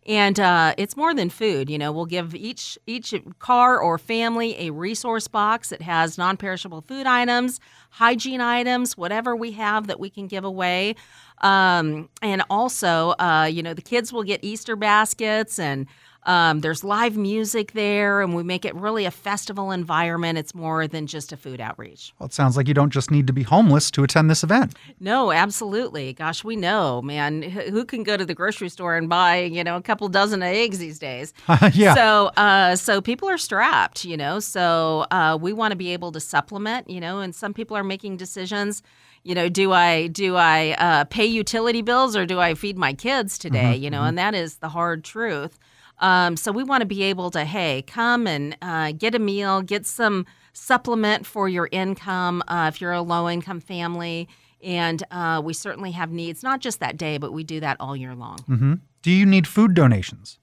And 0.07 0.39
uh, 0.39 0.75
it's 0.77 0.95
more 0.95 1.15
than 1.15 1.29
food. 1.29 1.69
You 1.69 1.79
know, 1.79 1.91
we'll 1.91 2.05
give 2.05 2.35
each 2.35 2.77
each 2.85 3.13
car 3.39 3.79
or 3.79 3.97
family 3.97 4.55
a 4.67 4.71
resource 4.71 5.27
box 5.27 5.69
that 5.69 5.81
has 5.81 6.17
non-perishable 6.17 6.81
food 6.81 7.07
items, 7.07 7.59
hygiene 7.89 8.41
items, 8.41 8.95
whatever 8.95 9.35
we 9.35 9.53
have 9.53 9.87
that 9.87 9.99
we 9.99 10.09
can 10.11 10.27
give 10.27 10.43
away. 10.43 10.95
Um, 11.41 12.09
and 12.21 12.43
also, 12.49 13.15
uh, 13.19 13.49
you 13.51 13.63
know, 13.63 13.73
the 13.73 13.81
kids 13.81 14.13
will 14.13 14.23
get 14.23 14.43
Easter 14.43 14.75
baskets 14.75 15.57
and 15.57 15.87
um, 16.25 16.61
there's 16.61 16.83
live 16.83 17.15
music 17.15 17.73
there, 17.73 18.21
and 18.21 18.33
we 18.33 18.43
make 18.43 18.65
it 18.65 18.73
really 18.75 19.05
a 19.05 19.11
festival 19.11 19.71
environment. 19.71 20.37
It's 20.37 20.55
more 20.55 20.87
than 20.87 21.05
just 21.05 21.31
a 21.31 21.37
food 21.37 21.61
outreach. 21.61 22.13
Well, 22.19 22.25
it 22.27 22.33
sounds 22.33 22.57
like 22.57 22.67
you 22.67 22.73
don't 22.73 22.91
just 22.91 23.11
need 23.11 23.27
to 23.27 23.33
be 23.33 23.43
homeless 23.43 23.91
to 23.91 24.03
attend 24.03 24.29
this 24.29 24.43
event. 24.43 24.75
No, 24.99 25.31
absolutely. 25.31 26.13
Gosh, 26.13 26.43
we 26.43 26.55
know, 26.55 27.01
man. 27.01 27.43
Who 27.43 27.85
can 27.85 28.03
go 28.03 28.17
to 28.17 28.25
the 28.25 28.33
grocery 28.33 28.69
store 28.69 28.97
and 28.97 29.07
buy, 29.07 29.41
you 29.41 29.63
know, 29.63 29.75
a 29.75 29.81
couple 29.81 30.07
dozen 30.09 30.41
of 30.41 30.47
eggs 30.47 30.79
these 30.79 30.97
days? 30.97 31.33
yeah. 31.73 31.93
So, 31.93 32.27
uh, 32.37 32.75
so 32.75 33.01
people 33.01 33.29
are 33.29 33.37
strapped, 33.37 34.03
you 34.03 34.17
know. 34.17 34.39
So 34.39 35.05
uh, 35.11 35.37
we 35.39 35.53
want 35.53 35.71
to 35.71 35.77
be 35.77 35.93
able 35.93 36.11
to 36.13 36.19
supplement, 36.19 36.89
you 36.89 36.99
know. 36.99 37.19
And 37.19 37.35
some 37.35 37.53
people 37.53 37.77
are 37.77 37.83
making 37.83 38.17
decisions. 38.17 38.81
You 39.23 39.33
know, 39.33 39.49
do 39.49 39.71
I 39.71 40.07
do 40.07 40.35
I 40.35 40.75
uh, 40.77 41.03
pay 41.05 41.25
utility 41.25 41.81
bills 41.81 42.15
or 42.15 42.25
do 42.27 42.39
I 42.39 42.53
feed 42.53 42.77
my 42.77 42.93
kids 42.93 43.37
today? 43.39 43.75
you 43.75 43.89
know, 43.89 44.03
and 44.03 44.17
that 44.17 44.35
is 44.35 44.57
the 44.57 44.69
hard 44.69 45.03
truth. 45.03 45.57
Um, 45.99 46.35
so 46.37 46.51
we 46.51 46.63
want 46.63 46.81
to 46.81 46.85
be 46.85 47.03
able 47.03 47.31
to, 47.31 47.45
hey, 47.45 47.83
come 47.87 48.27
and 48.27 48.57
uh, 48.61 48.91
get 48.91 49.15
a 49.15 49.19
meal, 49.19 49.61
get 49.61 49.85
some 49.85 50.25
supplement 50.53 51.25
for 51.25 51.47
your 51.49 51.69
income 51.71 52.43
uh, 52.47 52.69
if 52.73 52.81
you're 52.81 52.91
a 52.91 53.01
low 53.01 53.29
income 53.29 53.59
family. 53.59 54.27
And 54.63 55.03
uh, 55.11 55.41
we 55.43 55.53
certainly 55.53 55.91
have 55.91 56.11
needs, 56.11 56.41
not 56.43 56.59
just 56.59 56.79
that 56.79 56.97
day, 56.97 57.17
but 57.17 57.31
we 57.33 57.43
do 57.43 57.59
that 57.59 57.77
all 57.79 57.95
year 57.95 58.15
long. 58.15 58.81
Do 59.01 59.11
you 59.11 59.25
need 59.25 59.47
food 59.47 59.73
donations? 59.73 60.39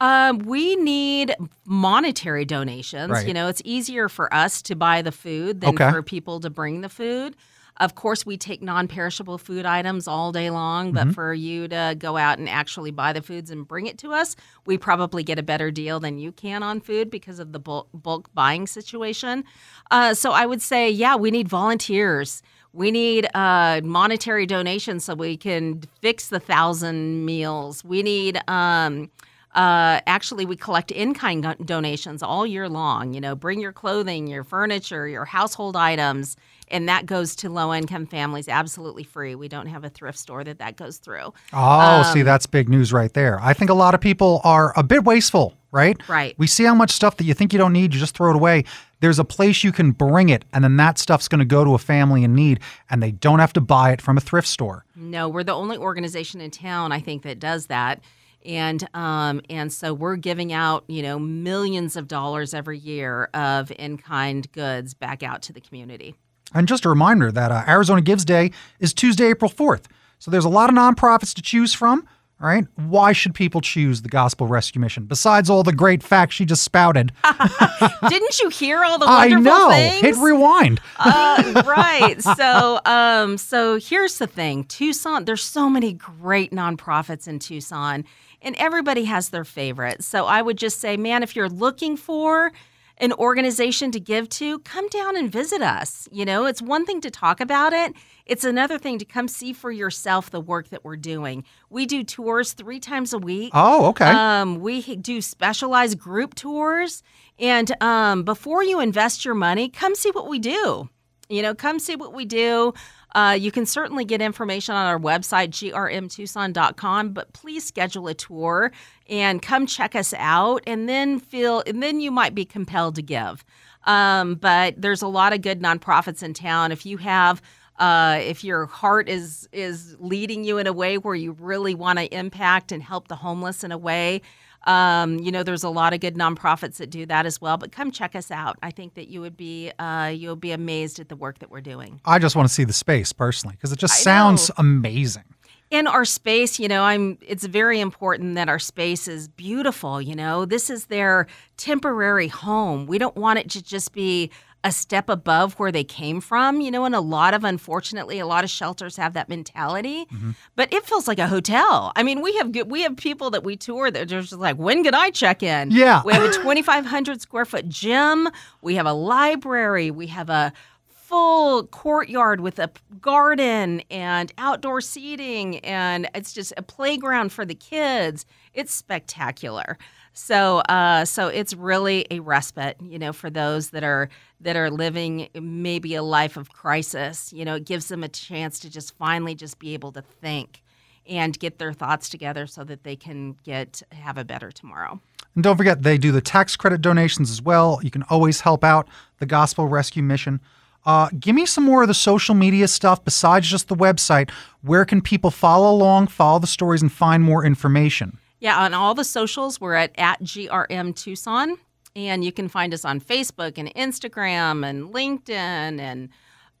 Um, 0.00 0.40
we 0.40 0.76
need 0.76 1.34
monetary 1.64 2.44
donations. 2.44 3.10
Right. 3.10 3.26
You 3.26 3.32
know, 3.34 3.48
it's 3.48 3.62
easier 3.64 4.08
for 4.08 4.32
us 4.32 4.60
to 4.62 4.76
buy 4.76 5.02
the 5.02 5.12
food 5.12 5.62
than 5.62 5.70
Okay. 5.70 5.90
for 5.90 6.02
people 6.02 6.38
to 6.40 6.50
bring 6.50 6.82
the 6.82 6.88
food. 6.90 7.34
Of 7.78 7.94
course, 7.94 8.24
we 8.24 8.36
take 8.36 8.62
non 8.62 8.88
perishable 8.88 9.38
food 9.38 9.66
items 9.66 10.08
all 10.08 10.32
day 10.32 10.50
long, 10.50 10.92
Mm-hmm. 10.92 11.08
but 11.08 11.14
for 11.14 11.34
you 11.34 11.68
to 11.68 11.94
go 11.98 12.16
out 12.16 12.38
and 12.38 12.48
actually 12.48 12.90
buy 12.90 13.12
the 13.12 13.22
foods 13.22 13.50
and 13.50 13.66
bring 13.68 13.86
it 13.86 13.98
to 13.98 14.12
us, 14.12 14.34
we 14.66 14.78
probably 14.78 15.22
get 15.22 15.38
a 15.38 15.42
better 15.42 15.70
deal 15.70 16.00
than 16.00 16.18
you 16.18 16.32
can 16.32 16.62
on 16.62 16.80
food 16.80 17.10
because 17.10 17.38
of 17.38 17.52
the 17.52 17.58
bulk, 17.58 17.88
bulk 17.92 18.32
buying 18.34 18.66
situation. 18.66 19.44
Uh, 19.90 20.14
so 20.14 20.32
I 20.32 20.46
would 20.46 20.62
say, 20.62 20.90
yeah, 20.90 21.16
we 21.16 21.30
need 21.30 21.48
volunteers. 21.48 22.42
We 22.72 22.90
need 22.90 23.26
uh, 23.34 23.80
monetary 23.84 24.44
donations 24.46 25.04
so 25.04 25.14
we 25.14 25.36
can 25.36 25.82
fix 26.02 26.28
the 26.28 26.40
thousand 26.40 27.24
meals. 27.24 27.84
We 27.84 28.02
need. 28.02 28.38
Um, 28.48 29.10
uh, 29.54 30.00
actually, 30.06 30.44
we 30.44 30.54
collect 30.54 30.90
in-kind 30.90 31.56
donations 31.64 32.22
all 32.22 32.46
year 32.46 32.68
long. 32.68 33.14
You 33.14 33.22
know, 33.22 33.34
bring 33.34 33.58
your 33.58 33.72
clothing, 33.72 34.26
your 34.26 34.44
furniture, 34.44 35.08
your 35.08 35.24
household 35.24 35.76
items, 35.76 36.36
and 36.68 36.88
that 36.88 37.06
goes 37.06 37.36
to 37.36 37.48
low-income 37.50 38.06
families 38.06 38.48
absolutely 38.48 39.04
free. 39.04 39.34
We 39.34 39.48
don't 39.48 39.66
have 39.66 39.84
a 39.84 39.88
thrift 39.88 40.18
store 40.18 40.44
that 40.44 40.58
that 40.58 40.76
goes 40.76 40.98
through. 40.98 41.32
Oh, 41.52 42.02
Um, 42.02 42.04
see, 42.12 42.22
that's 42.22 42.46
big 42.46 42.68
news 42.68 42.92
right 42.92 43.12
there. 43.12 43.38
I 43.40 43.52
think 43.52 43.70
a 43.70 43.74
lot 43.74 43.94
of 43.94 44.00
people 44.00 44.40
are 44.44 44.72
a 44.76 44.82
bit 44.82 45.04
wasteful, 45.04 45.54
right? 45.70 45.96
Right. 46.08 46.34
We 46.38 46.46
see 46.46 46.64
how 46.64 46.74
much 46.74 46.90
stuff 46.90 47.16
that 47.18 47.24
you 47.24 47.34
think 47.34 47.52
you 47.52 47.58
don't 47.58 47.72
need, 47.72 47.94
you 47.94 48.00
just 48.00 48.16
throw 48.16 48.30
it 48.30 48.36
away. 48.36 48.64
There's 49.00 49.18
a 49.18 49.24
place 49.24 49.62
you 49.62 49.72
can 49.72 49.90
bring 49.92 50.30
it, 50.30 50.44
and 50.52 50.64
then 50.64 50.76
that 50.78 50.98
stuff's 50.98 51.28
going 51.28 51.38
to 51.40 51.44
go 51.44 51.64
to 51.64 51.74
a 51.74 51.78
family 51.78 52.24
in 52.24 52.34
need, 52.34 52.60
and 52.88 53.02
they 53.02 53.10
don't 53.12 53.40
have 53.40 53.52
to 53.52 53.60
buy 53.60 53.92
it 53.92 54.00
from 54.00 54.16
a 54.16 54.20
thrift 54.20 54.48
store. 54.48 54.84
No, 54.96 55.28
we're 55.28 55.44
the 55.44 55.52
only 55.52 55.76
organization 55.76 56.40
in 56.40 56.50
town, 56.50 56.92
I 56.92 57.00
think, 57.00 57.22
that 57.24 57.38
does 57.38 57.66
that. 57.66 58.00
and 58.44 58.88
um, 58.94 59.40
and 59.50 59.72
so 59.72 59.92
we're 59.92 60.16
giving 60.16 60.52
out 60.52 60.84
you 60.88 61.02
know 61.02 61.18
millions 61.18 61.96
of 61.96 62.08
dollars 62.08 62.54
every 62.54 62.78
year 62.78 63.24
of 63.34 63.70
in 63.78 63.98
kind 63.98 64.50
goods 64.52 64.94
back 64.94 65.22
out 65.22 65.42
to 65.42 65.52
the 65.52 65.60
community. 65.60 66.14
And 66.54 66.68
just 66.68 66.84
a 66.84 66.88
reminder 66.88 67.32
that 67.32 67.50
uh, 67.50 67.64
Arizona 67.66 68.00
Gives 68.00 68.24
Day 68.24 68.52
is 68.80 68.94
Tuesday, 68.94 69.26
April 69.26 69.50
4th. 69.50 69.86
So 70.18 70.30
there's 70.30 70.44
a 70.44 70.50
lot 70.50 70.70
of 70.70 70.76
nonprofits 70.76 71.34
to 71.34 71.42
choose 71.42 71.74
from. 71.74 72.06
All 72.38 72.46
right. 72.46 72.66
Why 72.74 73.12
should 73.12 73.34
people 73.34 73.62
choose 73.62 74.02
the 74.02 74.10
Gospel 74.10 74.46
Rescue 74.46 74.78
Mission 74.78 75.04
besides 75.06 75.48
all 75.48 75.62
the 75.62 75.72
great 75.72 76.02
facts 76.02 76.34
she 76.34 76.44
just 76.44 76.62
spouted? 76.62 77.10
Didn't 78.08 78.40
you 78.40 78.50
hear 78.50 78.84
all 78.84 78.98
the 78.98 79.06
wonderful 79.06 79.48
I 79.48 79.58
know. 79.58 79.70
things? 79.70 80.00
Hit 80.02 80.16
rewind. 80.16 80.80
uh, 80.98 81.62
right. 81.66 82.20
So, 82.20 82.80
um, 82.84 83.38
so 83.38 83.78
here's 83.80 84.18
the 84.18 84.26
thing: 84.26 84.64
Tucson. 84.64 85.24
There's 85.24 85.42
so 85.42 85.70
many 85.70 85.94
great 85.94 86.50
nonprofits 86.52 87.26
in 87.26 87.38
Tucson, 87.38 88.04
and 88.42 88.54
everybody 88.56 89.04
has 89.04 89.30
their 89.30 89.44
favorite. 89.44 90.04
So, 90.04 90.26
I 90.26 90.42
would 90.42 90.58
just 90.58 90.78
say, 90.78 90.98
man, 90.98 91.22
if 91.22 91.36
you're 91.36 91.48
looking 91.48 91.96
for 91.96 92.52
an 92.98 93.12
organization 93.12 93.90
to 93.92 94.00
give 94.00 94.28
to, 94.30 94.58
come 94.60 94.88
down 94.88 95.16
and 95.16 95.30
visit 95.30 95.62
us. 95.62 96.08
You 96.10 96.24
know, 96.24 96.46
it's 96.46 96.62
one 96.62 96.86
thing 96.86 97.00
to 97.02 97.10
talk 97.10 97.40
about 97.40 97.72
it. 97.72 97.94
It's 98.24 98.44
another 98.44 98.78
thing 98.78 98.98
to 98.98 99.04
come 99.04 99.28
see 99.28 99.52
for 99.52 99.70
yourself 99.70 100.30
the 100.30 100.40
work 100.40 100.70
that 100.70 100.84
we're 100.84 100.96
doing. 100.96 101.44
We 101.70 101.86
do 101.86 102.02
tours 102.02 102.54
three 102.54 102.80
times 102.80 103.12
a 103.12 103.18
week. 103.18 103.52
Oh, 103.54 103.86
okay. 103.86 104.10
Um, 104.10 104.60
we 104.60 104.96
do 104.96 105.20
specialized 105.20 105.98
group 105.98 106.34
tours. 106.34 107.02
And 107.38 107.70
um, 107.82 108.22
before 108.24 108.64
you 108.64 108.80
invest 108.80 109.24
your 109.24 109.34
money, 109.34 109.68
come 109.68 109.94
see 109.94 110.10
what 110.10 110.28
we 110.28 110.38
do. 110.38 110.88
You 111.28 111.42
know, 111.42 111.54
come 111.54 111.78
see 111.78 111.96
what 111.96 112.14
we 112.14 112.24
do. 112.24 112.72
Uh, 113.16 113.32
you 113.32 113.50
can 113.50 113.64
certainly 113.64 114.04
get 114.04 114.20
information 114.20 114.74
on 114.74 114.84
our 114.84 114.98
website, 114.98 115.48
grmtucson.com, 115.48 117.14
but 117.14 117.32
please 117.32 117.64
schedule 117.64 118.08
a 118.08 118.14
tour 118.14 118.70
and 119.08 119.40
come 119.40 119.66
check 119.66 119.94
us 119.94 120.12
out. 120.18 120.62
And 120.66 120.86
then 120.86 121.18
feel, 121.18 121.62
and 121.66 121.82
then 121.82 122.00
you 122.00 122.10
might 122.10 122.34
be 122.34 122.44
compelled 122.44 122.94
to 122.96 123.02
give. 123.02 123.42
Um, 123.84 124.34
but 124.34 124.74
there's 124.82 125.00
a 125.00 125.08
lot 125.08 125.32
of 125.32 125.40
good 125.40 125.62
nonprofits 125.62 126.22
in 126.22 126.34
town. 126.34 126.72
If 126.72 126.84
you 126.84 126.98
have 126.98 127.40
uh, 127.78 128.18
if 128.22 128.44
your 128.44 128.66
heart 128.66 129.08
is 129.08 129.48
is 129.52 129.96
leading 129.98 130.44
you 130.44 130.58
in 130.58 130.66
a 130.66 130.72
way 130.72 130.98
where 130.98 131.14
you 131.14 131.32
really 131.32 131.74
want 131.74 131.98
to 131.98 132.14
impact 132.14 132.72
and 132.72 132.82
help 132.82 133.08
the 133.08 133.16
homeless 133.16 133.64
in 133.64 133.72
a 133.72 133.78
way, 133.78 134.22
um, 134.66 135.18
you 135.20 135.30
know, 135.32 135.42
there's 135.42 135.64
a 135.64 135.68
lot 135.70 135.94
of 135.94 136.00
good 136.00 136.14
nonprofits 136.16 136.76
that 136.76 136.90
do 136.90 137.06
that 137.06 137.26
as 137.26 137.40
well. 137.40 137.56
But 137.56 137.72
come 137.72 137.90
check 137.90 138.14
us 138.16 138.30
out. 138.30 138.58
I 138.62 138.70
think 138.70 138.94
that 138.94 139.08
you 139.08 139.20
would 139.20 139.36
be 139.36 139.70
uh, 139.78 140.12
you'll 140.14 140.36
be 140.36 140.52
amazed 140.52 140.98
at 141.00 141.08
the 141.08 141.16
work 141.16 141.38
that 141.38 141.50
we're 141.50 141.60
doing. 141.60 142.00
I 142.04 142.18
just 142.18 142.36
want 142.36 142.48
to 142.48 142.54
see 142.54 142.64
the 142.64 142.72
space 142.72 143.12
personally 143.12 143.54
because 143.56 143.72
it 143.72 143.78
just 143.78 143.94
I 143.94 144.02
sounds 144.02 144.48
know. 144.50 144.54
amazing. 144.58 145.24
in 145.70 145.86
our 145.88 146.04
space 146.04 146.60
you 146.60 146.68
know 146.68 146.82
i'm 146.84 147.18
it's 147.26 147.44
very 147.44 147.80
important 147.80 148.36
that 148.36 148.48
our 148.48 148.58
space 148.58 149.08
is 149.08 149.26
beautiful 149.26 150.00
you 150.00 150.14
know 150.14 150.44
this 150.44 150.70
is 150.70 150.86
their 150.86 151.26
temporary 151.56 152.28
home 152.28 152.86
we 152.86 152.98
don't 152.98 153.16
want 153.16 153.36
it 153.38 153.50
to 153.50 153.60
just 153.60 153.92
be 153.92 154.30
a 154.66 154.72
step 154.72 155.08
above 155.08 155.54
where 155.60 155.70
they 155.70 155.84
came 155.84 156.20
from 156.20 156.60
you 156.60 156.72
know 156.72 156.84
and 156.84 156.94
a 156.94 157.00
lot 157.00 157.32
of 157.34 157.44
unfortunately 157.44 158.18
a 158.18 158.26
lot 158.26 158.42
of 158.42 158.50
shelters 158.50 158.96
have 158.96 159.12
that 159.12 159.28
mentality. 159.28 160.06
Mm-hmm. 160.06 160.32
But 160.56 160.72
it 160.72 160.84
feels 160.84 161.06
like 161.06 161.20
a 161.20 161.28
hotel. 161.28 161.92
I 161.94 162.02
mean 162.02 162.20
we 162.20 162.36
have 162.38 162.52
we 162.66 162.82
have 162.82 162.96
people 162.96 163.30
that 163.30 163.44
we 163.44 163.56
tour 163.56 163.92
that 163.92 164.02
are 164.02 164.06
just 164.22 164.32
like 164.32 164.56
when 164.56 164.82
can 164.82 164.92
i 164.92 165.10
check 165.10 165.44
in? 165.44 165.70
Yeah. 165.70 166.02
we 166.04 166.12
have 166.12 166.24
a 166.24 166.32
2500 166.42 167.20
square 167.20 167.44
foot 167.44 167.68
gym. 167.68 168.28
We 168.60 168.74
have 168.74 168.86
a 168.86 168.92
library. 168.92 169.92
We 169.92 170.08
have 170.08 170.28
a 170.28 170.52
full 170.88 171.68
courtyard 171.68 172.40
with 172.40 172.58
a 172.58 172.68
garden 173.00 173.80
and 173.88 174.32
outdoor 174.36 174.80
seating. 174.80 175.58
And 175.58 176.10
it's 176.12 176.32
just 176.32 176.52
a 176.56 176.62
playground 176.62 177.30
for 177.30 177.44
the 177.44 177.54
kids 177.54 178.26
it's 178.56 178.74
spectacular 178.74 179.78
so 180.12 180.58
uh, 180.68 181.04
so 181.04 181.28
it's 181.28 181.54
really 181.54 182.06
a 182.10 182.18
respite 182.20 182.76
you 182.82 182.98
know 182.98 183.12
for 183.12 183.30
those 183.30 183.70
that 183.70 183.84
are 183.84 184.08
that 184.40 184.56
are 184.56 184.70
living 184.70 185.28
maybe 185.34 185.94
a 185.94 186.02
life 186.02 186.36
of 186.36 186.52
crisis 186.52 187.32
you 187.32 187.44
know 187.44 187.54
it 187.54 187.64
gives 187.64 187.86
them 187.88 188.02
a 188.02 188.08
chance 188.08 188.58
to 188.58 188.68
just 188.68 188.96
finally 188.96 189.34
just 189.34 189.58
be 189.58 189.74
able 189.74 189.92
to 189.92 190.02
think 190.02 190.62
and 191.08 191.38
get 191.38 191.58
their 191.58 191.72
thoughts 191.72 192.08
together 192.08 192.46
so 192.46 192.64
that 192.64 192.82
they 192.82 192.96
can 192.96 193.36
get 193.44 193.82
have 193.92 194.18
a 194.18 194.24
better 194.24 194.50
tomorrow 194.50 195.00
And 195.34 195.44
don't 195.44 195.56
forget, 195.56 195.82
they 195.82 195.98
do 195.98 196.10
the 196.10 196.22
tax 196.22 196.56
credit 196.56 196.80
donations 196.80 197.30
as 197.30 197.42
well. 197.42 197.78
You 197.82 197.90
can 197.90 198.02
always 198.04 198.40
help 198.40 198.64
out 198.64 198.88
the 199.18 199.26
Gospel 199.26 199.66
Rescue 199.68 200.02
Mission. 200.02 200.40
Uh, 200.86 201.10
give 201.18 201.34
me 201.34 201.44
some 201.44 201.64
more 201.64 201.82
of 201.82 201.88
the 201.88 201.94
social 201.94 202.34
media 202.34 202.68
stuff 202.68 203.04
besides 203.04 203.48
just 203.48 203.68
the 203.68 203.74
website. 203.74 204.30
Where 204.62 204.84
can 204.84 205.02
people 205.02 205.30
follow 205.30 205.70
along, 205.70 206.06
follow 206.06 206.38
the 206.38 206.46
stories, 206.46 206.80
and 206.80 206.90
find 206.90 207.22
more 207.22 207.44
information? 207.44 208.18
Yeah, 208.40 208.58
on 208.58 208.74
all 208.74 208.94
the 208.94 209.04
socials, 209.04 209.60
we're 209.60 209.74
at, 209.74 209.92
at 209.96 210.22
GRM 210.22 210.94
Tucson. 210.94 211.56
And 211.94 212.22
you 212.22 212.30
can 212.32 212.48
find 212.48 212.74
us 212.74 212.84
on 212.84 213.00
Facebook 213.00 213.56
and 213.56 213.74
Instagram 213.74 214.68
and 214.68 214.92
LinkedIn. 214.92 215.80
And 215.80 216.10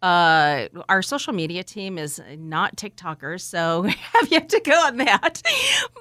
uh, 0.02 0.68
our 0.88 1.02
social 1.02 1.32
media 1.32 1.62
team 1.62 1.98
is 1.98 2.20
not 2.38 2.76
TikTokers, 2.76 3.42
so 3.42 3.80
we 3.82 3.90
have 3.90 4.30
yet 4.30 4.48
to 4.50 4.60
go 4.60 4.72
on 4.72 4.96
that. 4.98 5.42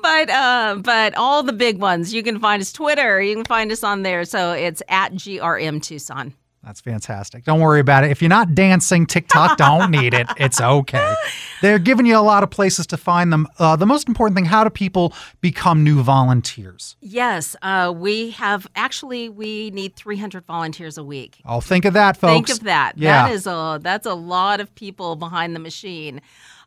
But 0.02 0.30
uh, 0.30 0.78
but 0.82 1.16
all 1.16 1.44
the 1.44 1.54
big 1.54 1.80
ones, 1.80 2.14
you 2.14 2.24
can 2.24 2.40
find 2.40 2.62
us 2.62 2.72
Twitter, 2.72 3.22
you 3.22 3.36
can 3.36 3.46
find 3.46 3.72
us 3.72 3.84
on 3.84 4.04
there. 4.04 4.24
So 4.26 4.54
it's 4.54 4.82
at 4.88 5.14
GRM 5.14 5.82
Tucson. 5.82 6.34
That's 6.66 6.82
fantastic. 6.82 7.44
Don't 7.44 7.60
worry 7.60 7.80
about 7.80 8.04
it. 8.04 8.10
If 8.10 8.24
you're 8.24 8.30
not 8.30 8.56
dancing, 8.56 9.06
TikTok 9.06 9.58
don't 9.58 9.92
need 9.92 10.16
it. 10.16 10.28
It's 10.38 10.60
okay. 10.60 11.14
They're 11.62 11.78
giving 11.78 12.08
you 12.08 12.18
a 12.18 12.22
lot 12.26 12.42
of 12.42 12.50
places 12.50 12.88
to 12.88 12.98
find 12.98 13.32
them. 13.32 13.48
Uh, 13.60 13.76
the 13.76 13.86
most 13.86 14.08
important 14.08 14.36
thing: 14.36 14.46
how 14.46 14.64
do 14.64 14.72
people 14.72 15.14
become 15.42 15.84
new 15.84 16.02
volunteers? 16.02 16.96
Yes, 17.02 17.56
uh, 17.62 17.94
we 17.96 18.32
have 18.32 18.66
actually 18.76 19.30
we 19.30 19.70
need 19.72 19.96
300 19.96 20.44
volunteers 20.46 20.98
a 20.98 21.04
week. 21.04 21.40
I'll 21.46 21.62
think 21.62 21.86
of 21.86 21.94
that, 21.94 22.18
folks. 22.18 22.34
Think 22.34 22.60
of 22.60 22.66
that. 22.66 22.98
Yeah. 22.98 23.28
That 23.28 23.34
is 23.34 23.46
a 23.46 23.80
that's 23.82 24.08
a 24.08 24.16
lot 24.16 24.60
of 24.60 24.74
people 24.74 25.16
behind 25.16 25.56
the 25.56 25.60
machine. 25.60 26.20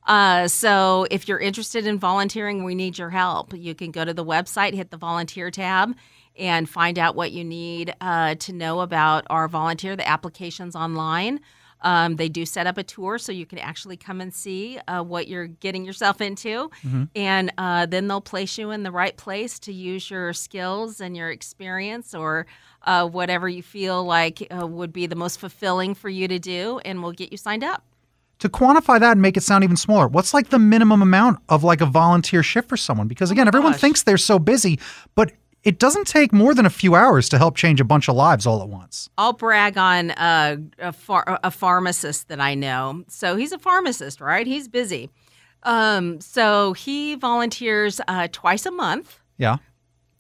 Uh, 0.07 0.49
so 0.49 1.07
if 1.11 1.29
you're 1.29 1.39
interested 1.39 1.87
in 1.87 1.99
volunteering, 1.99 2.65
we 2.65 2.75
need 2.75 2.97
your 2.99 3.11
help. 3.11 3.53
You 3.53 3.75
can 3.75 3.91
go 3.91 4.05
to 4.05 4.15
the 4.15 4.25
website, 4.25 4.75
hit 4.75 4.91
the 4.91 4.97
volunteer 4.97 5.51
tab, 5.51 5.95
and 6.39 6.69
find 6.69 6.99
out 6.99 7.15
what 7.17 7.33
you 7.33 7.45
need 7.45 7.95
uh, 8.01 8.35
to 8.37 8.53
know 8.53 8.81
about 8.81 9.27
our 9.29 9.49
volunteer. 9.49 9.97
The 9.97 10.07
application's 10.09 10.77
online. 10.77 11.41
Um, 11.81 12.17
they 12.17 12.29
do 12.29 12.45
set 12.45 12.67
up 12.67 12.77
a 12.77 12.83
tour 12.83 13.19
so 13.19 13.31
you 13.31 13.47
can 13.47 13.59
actually 13.59 13.97
come 13.97 14.21
and 14.21 14.35
see 14.35 14.81
uh, 14.89 15.01
what 15.03 15.29
you're 15.29 15.47
getting 15.47 15.85
yourself 15.85 16.21
into. 16.21 16.71
And 17.15 17.53
uh, 17.57 17.87
then 17.87 18.09
they'll 18.09 18.21
place 18.21 18.59
you 18.59 18.73
in 18.73 18.83
the 18.83 18.91
right 18.91 19.17
place 19.17 19.61
to 19.61 19.73
use 19.73 20.11
your 20.11 20.33
skills 20.33 21.01
and 21.01 21.17
your 21.17 21.31
experience 21.31 22.15
or 22.17 22.47
uh, 22.83 23.07
whatever 23.09 23.49
you 23.49 23.63
feel 23.63 24.03
like 24.05 24.45
uh, 24.51 24.67
would 24.67 24.93
be 24.93 25.07
the 25.07 25.15
most 25.15 25.39
fulfilling 25.39 25.95
for 25.95 26.09
you 26.09 26.27
to 26.27 26.39
do, 26.41 26.81
and 26.85 27.01
we'll 27.03 27.13
get 27.13 27.31
you 27.31 27.37
signed 27.39 27.63
up. 27.63 27.85
to 28.41 28.49
quantify 28.49 28.99
that 28.99 29.13
and 29.13 29.23
make 29.23 29.37
it 29.37 29.43
sound 29.43 29.63
even 29.65 29.77
smaller, 29.77 30.09
what's 30.09 30.33
like 30.35 30.49
the 30.51 30.59
minimum 30.59 31.01
amount 31.03 31.39
of 31.49 31.63
like 31.63 31.81
a 31.81 31.87
volunteer 31.87 32.43
shift 32.43 32.69
for 32.69 32.77
someone? 32.77 33.07
Because 33.09 33.31
again, 33.31 33.47
everyone 33.47 33.71
Oh 33.71 33.75
gosh. 33.75 33.81
thinks 33.81 34.03
they're 34.05 34.17
so 34.17 34.39
busy, 34.41 34.79
but 35.15 35.33
it 35.65 35.79
doesn't 35.79 36.07
take 36.07 36.33
more 36.33 36.55
than 36.55 36.65
a 36.67 36.71
few 36.71 36.95
hours 36.95 37.29
to 37.31 37.39
help 37.39 37.57
change 37.57 37.81
a 37.81 37.85
bunch 37.85 38.09
of 38.09 38.15
lives 38.17 38.47
all 38.47 38.63
at 38.63 38.69
once. 38.69 39.09
I'll 39.19 39.33
brag 39.33 39.77
on 39.77 40.13
uh, 40.13 40.57
a, 40.79 40.93
phar- 40.93 41.39
a 41.43 41.51
pharmacist 41.51 42.29
that 42.29 42.41
I 42.41 42.55
know. 42.55 43.05
So 43.09 43.37
he's 43.37 43.53
a 43.53 43.59
pharmacist, 43.59 44.21
right? 44.21 44.47
He's 44.47 44.69
busy. 44.69 45.11
Um, 45.65 46.21
so 46.21 46.73
he 46.75 47.17
volunteers 47.17 48.01
uh, 48.07 48.29
twice 48.31 48.65
a 48.67 48.71
month, 48.71 49.19
Yeah. 49.37 49.57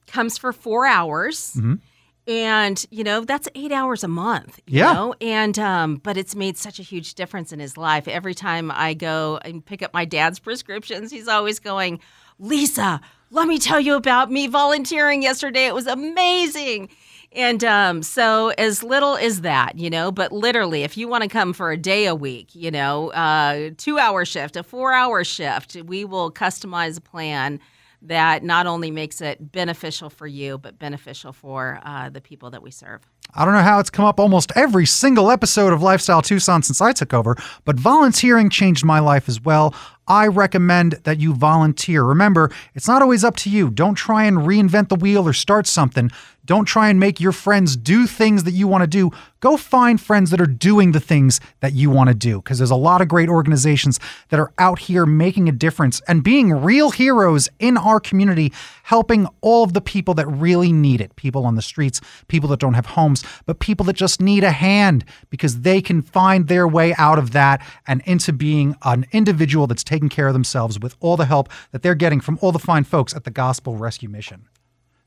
comes 0.08 0.36
for 0.38 0.52
four 0.52 0.86
hours. 0.86 1.54
Mhm. 1.56 1.80
And 2.26 2.84
you 2.90 3.04
know 3.04 3.24
that's 3.24 3.48
eight 3.54 3.72
hours 3.72 4.04
a 4.04 4.08
month. 4.08 4.60
You 4.66 4.80
Yeah. 4.80 4.92
know? 4.92 5.14
and 5.20 5.58
um, 5.58 5.96
but 5.96 6.16
it's 6.18 6.34
made 6.34 6.58
such 6.58 6.78
a 6.78 6.82
huge 6.82 7.14
difference 7.14 7.52
in 7.52 7.58
his 7.60 7.78
life. 7.78 8.06
Every 8.06 8.34
time 8.34 8.70
I 8.70 8.92
go 8.92 9.38
and 9.42 9.64
pick 9.64 9.82
up 9.82 9.94
my 9.94 10.04
dad's 10.04 10.38
prescriptions, 10.38 11.10
he's 11.10 11.26
always 11.28 11.58
going, 11.58 12.00
"Lisa, 12.38 13.00
let 13.30 13.48
me 13.48 13.58
tell 13.58 13.80
you 13.80 13.94
about 13.94 14.30
me 14.30 14.46
volunteering 14.46 15.22
yesterday. 15.22 15.66
It 15.66 15.74
was 15.74 15.86
amazing." 15.86 16.90
And 17.32 17.62
um, 17.62 18.02
so, 18.02 18.48
as 18.56 18.82
little 18.82 19.16
as 19.16 19.42
that, 19.42 19.78
you 19.78 19.90
know, 19.90 20.10
but 20.10 20.32
literally, 20.32 20.82
if 20.82 20.96
you 20.96 21.08
want 21.08 21.22
to 21.24 21.28
come 21.28 21.52
for 21.52 21.70
a 21.70 21.76
day 21.76 22.06
a 22.06 22.14
week, 22.14 22.54
you 22.54 22.70
know, 22.70 23.10
uh, 23.12 23.70
two 23.76 23.98
hour 23.98 24.24
shift, 24.24 24.56
a 24.56 24.62
four 24.62 24.94
hour 24.94 25.24
shift, 25.24 25.76
we 25.84 26.04
will 26.04 26.32
customize 26.32 26.96
a 26.96 27.02
plan 27.02 27.60
that 28.02 28.44
not 28.44 28.66
only 28.66 28.90
makes 28.90 29.20
it 29.20 29.52
beneficial 29.52 30.08
for 30.08 30.26
you, 30.26 30.56
but 30.56 30.78
beneficial 30.78 31.32
for 31.32 31.80
uh, 31.82 32.08
the 32.08 32.20
people 32.20 32.50
that 32.50 32.62
we 32.62 32.70
serve. 32.70 33.02
I 33.34 33.44
don't 33.44 33.54
know 33.54 33.60
how 33.60 33.78
it's 33.78 33.90
come 33.90 34.04
up 34.04 34.18
almost 34.18 34.52
every 34.54 34.86
single 34.86 35.30
episode 35.30 35.72
of 35.72 35.82
Lifestyle 35.82 36.22
Tucson 36.22 36.62
since 36.62 36.80
I 36.80 36.92
took 36.92 37.12
over, 37.12 37.36
but 37.64 37.76
volunteering 37.76 38.48
changed 38.48 38.84
my 38.84 39.00
life 39.00 39.28
as 39.28 39.40
well. 39.40 39.74
I 40.08 40.26
recommend 40.26 40.92
that 41.04 41.20
you 41.20 41.34
volunteer. 41.34 42.02
Remember, 42.02 42.50
it's 42.74 42.88
not 42.88 43.02
always 43.02 43.22
up 43.22 43.36
to 43.36 43.50
you. 43.50 43.70
Don't 43.70 43.94
try 43.94 44.24
and 44.24 44.38
reinvent 44.38 44.88
the 44.88 44.96
wheel 44.96 45.28
or 45.28 45.32
start 45.32 45.66
something. 45.66 46.10
Don't 46.48 46.64
try 46.64 46.88
and 46.88 46.98
make 46.98 47.20
your 47.20 47.32
friends 47.32 47.76
do 47.76 48.06
things 48.06 48.44
that 48.44 48.52
you 48.52 48.66
want 48.66 48.80
to 48.80 48.86
do. 48.86 49.10
Go 49.40 49.58
find 49.58 50.00
friends 50.00 50.30
that 50.30 50.40
are 50.40 50.46
doing 50.46 50.92
the 50.92 50.98
things 50.98 51.40
that 51.60 51.74
you 51.74 51.90
want 51.90 52.08
to 52.08 52.14
do 52.14 52.40
because 52.40 52.56
there's 52.56 52.70
a 52.70 52.74
lot 52.74 53.02
of 53.02 53.08
great 53.08 53.28
organizations 53.28 54.00
that 54.30 54.40
are 54.40 54.50
out 54.56 54.78
here 54.78 55.04
making 55.04 55.50
a 55.50 55.52
difference 55.52 56.00
and 56.08 56.24
being 56.24 56.50
real 56.50 56.90
heroes 56.90 57.50
in 57.58 57.76
our 57.76 58.00
community, 58.00 58.50
helping 58.84 59.28
all 59.42 59.62
of 59.62 59.74
the 59.74 59.82
people 59.82 60.14
that 60.14 60.26
really 60.26 60.72
need 60.72 61.02
it 61.02 61.14
people 61.16 61.44
on 61.44 61.54
the 61.54 61.62
streets, 61.62 62.00
people 62.28 62.48
that 62.48 62.60
don't 62.60 62.74
have 62.74 62.86
homes, 62.86 63.22
but 63.44 63.60
people 63.60 63.84
that 63.84 63.94
just 63.96 64.18
need 64.18 64.42
a 64.42 64.50
hand 64.50 65.04
because 65.28 65.60
they 65.60 65.82
can 65.82 66.00
find 66.00 66.48
their 66.48 66.66
way 66.66 66.94
out 66.94 67.18
of 67.18 67.32
that 67.32 67.60
and 67.86 68.00
into 68.06 68.32
being 68.32 68.74
an 68.84 69.04
individual 69.12 69.66
that's 69.66 69.84
taking 69.98 70.08
care 70.08 70.28
of 70.28 70.32
themselves 70.32 70.78
with 70.78 70.94
all 71.00 71.16
the 71.16 71.26
help 71.26 71.48
that 71.72 71.82
they're 71.82 71.96
getting 71.96 72.20
from 72.20 72.38
all 72.40 72.52
the 72.52 72.58
fine 72.60 72.84
folks 72.84 73.16
at 73.16 73.24
the 73.24 73.32
Gospel 73.32 73.76
Rescue 73.76 74.08
Mission. 74.08 74.48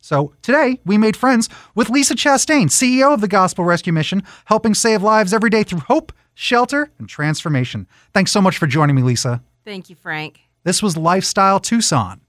So 0.02 0.34
today 0.42 0.82
we 0.84 0.98
made 0.98 1.16
friends 1.16 1.48
with 1.76 1.90
Lisa 1.90 2.14
Chastain, 2.14 2.66
CEO 2.66 3.14
of 3.14 3.22
the 3.22 3.30
Gospel 3.30 3.64
Rescue 3.64 3.94
Mission, 3.94 4.22
helping 4.46 4.74
save 4.74 5.02
lives 5.02 5.34
every 5.34 5.50
day 5.50 5.64
through 5.64 5.80
hope, 5.80 6.12
shelter, 6.34 6.92
and 7.00 7.08
transformation. 7.08 7.88
Thanks 8.14 8.34
so 8.34 8.42
much 8.42 8.58
for 8.58 8.68
joining 8.68 8.98
me, 8.98 9.02
Lisa. 9.02 9.42
Thank 9.64 9.90
you, 9.90 9.96
Frank. 9.96 10.42
This 10.66 10.84
was 10.84 10.98
Lifestyle 10.98 11.62
Tucson. 11.62 12.20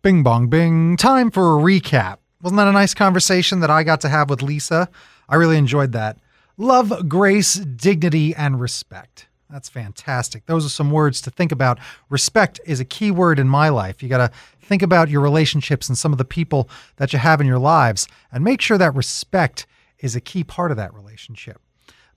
Bing 0.00 0.22
bong 0.22 0.48
bing. 0.48 0.96
Time 0.96 1.30
for 1.30 1.58
a 1.58 1.62
recap. 1.62 2.18
Wasn't 2.40 2.56
that 2.56 2.68
a 2.68 2.72
nice 2.72 2.94
conversation 2.94 3.60
that 3.60 3.70
I 3.70 3.82
got 3.82 4.00
to 4.00 4.08
have 4.08 4.30
with 4.30 4.40
Lisa? 4.40 4.88
I 5.28 5.34
really 5.34 5.58
enjoyed 5.58 5.92
that. 5.92 6.16
Love, 6.56 7.06
grace, 7.06 7.54
dignity, 7.54 8.34
and 8.34 8.58
respect. 8.58 9.26
That's 9.50 9.68
fantastic. 9.68 10.46
Those 10.46 10.66
are 10.66 10.70
some 10.70 10.90
words 10.90 11.20
to 11.22 11.30
think 11.30 11.52
about. 11.52 11.78
Respect 12.10 12.60
is 12.66 12.80
a 12.80 12.84
key 12.84 13.10
word 13.10 13.38
in 13.38 13.48
my 13.48 13.68
life. 13.68 14.02
You 14.02 14.08
got 14.08 14.18
to 14.18 14.30
think 14.60 14.82
about 14.82 15.08
your 15.08 15.20
relationships 15.20 15.88
and 15.88 15.96
some 15.96 16.12
of 16.12 16.18
the 16.18 16.24
people 16.24 16.68
that 16.96 17.12
you 17.12 17.18
have 17.20 17.40
in 17.40 17.46
your 17.46 17.58
lives 17.58 18.08
and 18.32 18.42
make 18.42 18.60
sure 18.60 18.78
that 18.78 18.94
respect 18.94 19.66
is 20.00 20.16
a 20.16 20.20
key 20.20 20.42
part 20.42 20.70
of 20.72 20.76
that 20.76 20.92
relationship. 20.92 21.60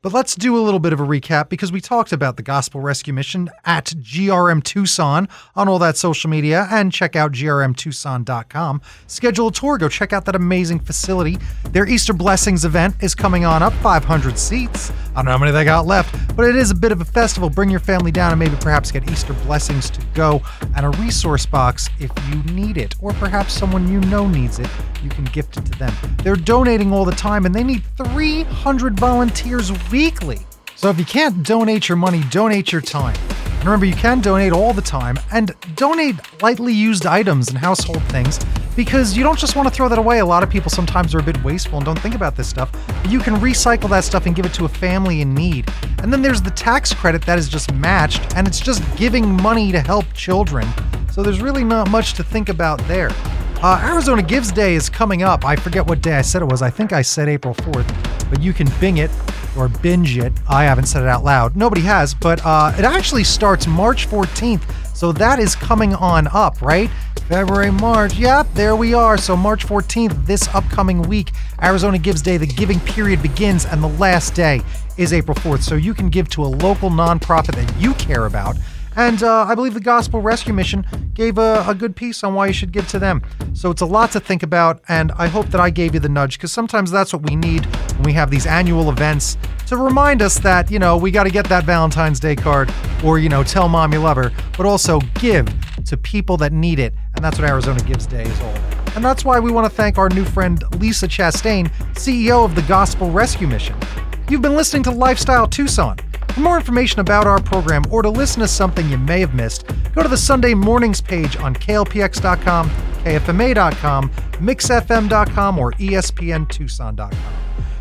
But 0.02 0.14
let's 0.14 0.34
do 0.34 0.58
a 0.58 0.64
little 0.64 0.80
bit 0.80 0.94
of 0.94 1.02
a 1.02 1.04
recap 1.04 1.50
because 1.50 1.74
we 1.74 1.82
talked 1.82 2.14
about 2.14 2.38
the 2.38 2.42
Gospel 2.42 2.80
Rescue 2.80 3.12
Mission 3.12 3.50
at 3.66 3.88
GRM 3.88 4.64
Tucson 4.64 5.28
on 5.58 5.68
all 5.68 5.78
that 5.80 5.98
social 5.98 6.30
media 6.30 6.70
and 6.72 6.90
check 6.90 7.18
out 7.18 7.34
grmtucson.com. 7.34 8.82
Schedule 9.08 9.48
a 9.50 9.52
tour, 9.52 9.78
go 9.78 9.90
check 9.90 10.14
out 10.14 10.24
that 10.24 10.38
amazing 10.38 10.80
facility. 10.80 11.38
Their 11.72 11.86
Easter 11.86 12.14
Blessings 12.14 12.64
event 12.64 12.96
is 13.02 13.14
coming 13.14 13.44
on 13.44 13.62
up, 13.62 13.74
500 13.74 14.40
seats. 14.40 14.90
I 15.12 15.16
don't 15.16 15.26
know 15.26 15.32
how 15.32 15.38
many 15.38 15.52
they 15.52 15.66
got 15.66 15.86
left, 15.86 16.34
but 16.34 16.46
it 16.46 16.56
is 16.56 16.72
a 16.72 16.76
bit 16.76 16.94
of 16.94 17.02
a 17.02 17.06
festival. 17.06 17.50
Bring 17.50 17.70
your 17.70 17.82
family 17.82 18.12
down 18.12 18.32
and 18.32 18.40
maybe 18.40 18.56
perhaps 18.62 18.92
get 18.92 19.12
Easter 19.12 19.34
blessings 19.34 19.90
to 19.90 20.02
go 20.14 20.42
and 20.78 20.86
a 20.86 20.90
resource 20.92 21.46
box 21.46 21.90
if 22.00 22.10
you 22.30 22.54
need 22.54 22.78
it, 22.78 22.96
or 23.02 23.12
perhaps 23.14 23.52
someone 23.52 23.92
you 23.92 24.00
know 24.02 24.30
needs 24.30 24.60
it. 24.60 24.70
You 25.04 25.10
can 25.10 25.26
gift 25.26 25.58
it 25.58 25.66
to 25.66 25.78
them. 25.78 25.94
They're 26.24 26.38
donating 26.38 26.94
all 26.94 27.04
the 27.04 27.12
time 27.12 27.46
and 27.46 27.54
they 27.54 27.66
need 27.66 27.84
300 27.98 28.98
volunteers 28.98 29.72
weekly. 29.92 30.40
So 30.76 30.90
if 30.90 30.98
you 30.98 31.06
can't 31.06 31.44
donate 31.44 31.90
your 31.90 31.98
money, 31.98 32.24
donate 32.30 32.72
your 32.72 32.82
time. 32.82 33.16
And 33.60 33.66
remember, 33.66 33.86
you 33.86 33.96
can 33.96 34.22
donate 34.22 34.54
all 34.54 34.72
the 34.74 34.82
time 34.82 35.20
and 35.32 35.52
donate 35.76 36.16
lightly 36.42 36.72
used 36.72 37.06
items 37.06 37.50
and 37.50 37.58
household 37.58 38.02
things 38.04 38.40
because 38.76 39.18
you 39.18 39.24
don't 39.24 39.38
just 39.38 39.58
want 39.58 39.68
to 39.68 39.74
throw 39.74 39.90
that 39.90 40.00
away. 40.00 40.20
A 40.20 40.26
lot 40.26 40.44
of 40.44 40.50
people 40.50 40.72
sometimes 40.72 41.14
are 41.14 41.20
a 41.20 41.24
bit 41.24 41.44
wasteful 41.44 41.80
and 41.80 41.86
don't 41.86 42.00
think 42.00 42.16
about 42.16 42.38
this 42.38 42.48
stuff. 42.48 42.72
But 42.88 43.12
you 43.12 43.20
can 43.20 43.36
recycle 43.36 43.90
that 43.90 44.06
stuff 44.06 44.26
and 44.26 44.34
give 44.34 44.46
it 44.46 44.54
to 44.54 44.64
a 44.64 44.70
family 44.70 45.20
in 45.20 45.34
need. 45.34 45.70
And 46.02 46.14
then 46.14 46.22
there's 46.22 46.42
the 46.42 46.52
tax 46.52 46.94
credit 46.94 47.22
that 47.24 47.38
is 47.38 47.50
just 47.50 47.74
matched 47.74 48.36
and 48.38 48.48
it's 48.48 48.62
just 48.62 48.82
giving 48.96 49.30
money 49.42 49.74
to 49.74 49.82
help 49.82 50.06
children. 50.14 50.66
So 51.12 51.22
there's 51.22 51.42
really 51.42 51.66
not 51.66 51.90
much 51.90 52.14
to 52.14 52.24
think 52.24 52.48
about 52.48 52.80
there. 52.88 53.10
Uh, 53.62 53.82
Arizona 53.84 54.24
Gives 54.24 54.54
Day 54.54 54.76
is 54.76 54.90
coming 54.90 55.24
up. 55.24 55.44
I 55.44 55.58
forget 55.58 55.86
what 55.86 56.02
day 56.02 56.14
I 56.14 56.22
said 56.22 56.42
it 56.42 56.46
was. 56.46 56.62
I 56.62 56.70
think 56.70 56.94
I 56.94 57.02
said 57.02 57.28
April 57.28 57.54
4th, 57.54 58.30
but 58.30 58.42
you 58.42 58.54
can 58.54 58.70
bing 58.80 59.00
it 59.00 59.12
or 59.60 59.68
binge 59.68 60.18
it. 60.18 60.34
I 60.48 60.64
haven't 60.64 60.86
said 60.86 61.04
it 61.04 61.10
out 61.10 61.24
loud. 61.24 61.56
Nobody 61.56 61.82
has, 61.82 62.14
but 62.14 62.44
uh, 62.46 62.74
it 62.78 62.86
actually 62.86 63.24
starts 63.24 63.68
March 63.68 64.08
14th. 64.08 64.64
So 64.96 65.12
that 65.14 65.40
is 65.40 65.56
coming 65.56 65.94
on 65.96 66.28
up, 66.28 66.62
right? 66.62 66.90
February, 67.28 67.72
March. 67.72 68.16
Yep, 68.16 68.48
there 68.54 68.76
we 68.76 68.94
are. 68.94 69.18
So 69.18 69.38
March 69.38 69.66
14th, 69.66 70.26
this 70.26 70.48
upcoming 70.50 71.04
week, 71.04 71.32
Arizona 71.62 71.98
Gives 71.98 72.22
Day, 72.22 72.38
the 72.38 72.48
giving 72.48 72.80
period 72.82 73.22
begins, 73.22 73.66
and 73.66 73.84
the 73.84 73.88
last 73.88 74.34
day 74.34 74.62
is 74.98 75.14
April 75.14 75.36
4th. 75.36 75.62
So 75.62 75.76
you 75.76 75.94
can 75.94 76.10
give 76.10 76.28
to 76.30 76.44
a 76.44 76.48
local 76.48 76.90
nonprofit 76.90 77.56
that 77.56 77.80
you 77.80 77.94
care 77.94 78.26
about. 78.26 78.58
And 79.00 79.24
uh, 79.24 79.46
I 79.48 79.56
believe 79.56 79.74
the 79.74 79.80
Gospel 79.80 80.22
Rescue 80.22 80.54
Mission 80.54 80.86
gave 81.14 81.38
a, 81.38 81.64
a, 81.66 81.74
good 81.74 81.96
piece 81.96 82.22
on 82.22 82.34
why 82.34 82.48
you 82.48 82.54
should 82.54 82.74
give 82.74 82.86
to 82.90 83.00
them. 83.00 83.22
So 83.54 83.72
it's 83.72 83.80
a 83.80 83.86
lot 83.86 84.12
to 84.12 84.20
think 84.20 84.44
about, 84.44 84.82
and 84.90 85.14
I 85.14 85.28
hope 85.28 85.46
that 85.52 85.62
I 85.62 85.70
gave 85.70 85.94
you 85.94 86.02
the 86.02 86.10
nudge 86.10 86.38
because 86.38 86.52
sometimes 86.52 86.92
that's 86.92 87.14
what 87.14 87.22
we 87.22 87.38
need 87.38 87.66
when 87.96 88.04
we 88.04 88.12
have 88.12 88.30
these 88.30 88.46
annual 88.46 88.90
events 88.90 89.38
to 89.68 89.78
remind 89.78 90.22
us 90.22 90.38
that, 90.40 90.70
you 90.70 90.80
know, 90.80 90.98
we 90.98 91.12
got 91.12 91.24
to 91.24 91.30
get 91.30 91.48
that 91.48 91.64
Valentine's 91.64 92.20
Day 92.20 92.36
card 92.36 92.74
or, 93.02 93.20
you 93.20 93.30
know, 93.30 93.42
tell 93.42 93.70
mom 93.70 93.94
you 93.94 94.00
love 94.00 94.18
her, 94.18 94.34
but 94.58 94.66
also 94.66 95.00
give 95.14 95.48
to 95.86 95.96
people 95.96 96.36
that 96.36 96.52
need 96.52 96.78
it. 96.78 96.94
And 97.16 97.24
that's 97.24 97.40
what 97.40 97.48
Arizona 97.48 97.80
Gives 97.80 98.06
Day 98.06 98.24
is 98.24 98.42
all 98.42 98.54
about. 98.54 98.96
And 98.98 99.06
that's 99.06 99.24
why 99.24 99.40
we 99.40 99.50
want 99.50 99.64
to 99.64 99.74
thank 99.74 99.98
our 99.98 100.10
new 100.10 100.26
friend 100.26 100.62
Lisa 100.78 101.08
Chastain, 101.08 101.72
CEO 101.94 102.44
of 102.44 102.54
the 102.54 102.64
Gospel 102.64 103.10
Rescue 103.12 103.48
Mission. 103.48 103.78
You've 104.30 104.44
been 104.44 104.56
listening 104.56 104.84
to 104.84 104.92
Lifestyle 104.92 105.48
Tucson. 105.48 105.98
For 106.30 106.42
more 106.42 106.58
information 106.58 107.00
about 107.00 107.26
our 107.26 107.42
program 107.42 107.82
or 107.90 108.04
to 108.04 108.12
listen 108.12 108.42
to 108.42 108.48
something 108.48 108.88
you 108.88 108.98
may 109.00 109.20
have 109.22 109.34
missed, 109.34 109.66
go 109.96 110.04
to 110.04 110.08
the 110.08 110.18
Sunday 110.18 110.54
mornings 110.54 111.02
page 111.02 111.36
on 111.38 111.56
klpx.com, 111.56 112.70
kfma.com, 112.70 114.10
mixfm.com, 114.10 115.58
or 115.58 115.72
espntucson.com. 115.72 117.34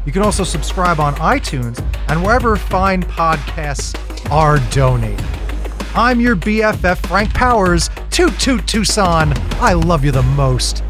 You 0.07 0.13
can 0.13 0.23
also 0.23 0.43
subscribe 0.43 1.01
on 1.01 1.15
iTunes 1.17 1.85
and 2.09 2.23
wherever 2.23 2.57
fine 2.57 3.03
podcasts 3.03 3.95
are 4.31 4.59
donated. 4.71 5.23
I'm 5.95 6.19
your 6.19 6.35
BFF, 6.35 7.07
Frank 7.07 7.35
Powers. 7.35 7.91
Toot 8.11 8.33
toot 8.41 8.67
Tucson. 8.67 9.35
I 9.61 9.75
love 9.75 10.03
you 10.03 10.13
the 10.13 10.23
most. 10.23 10.83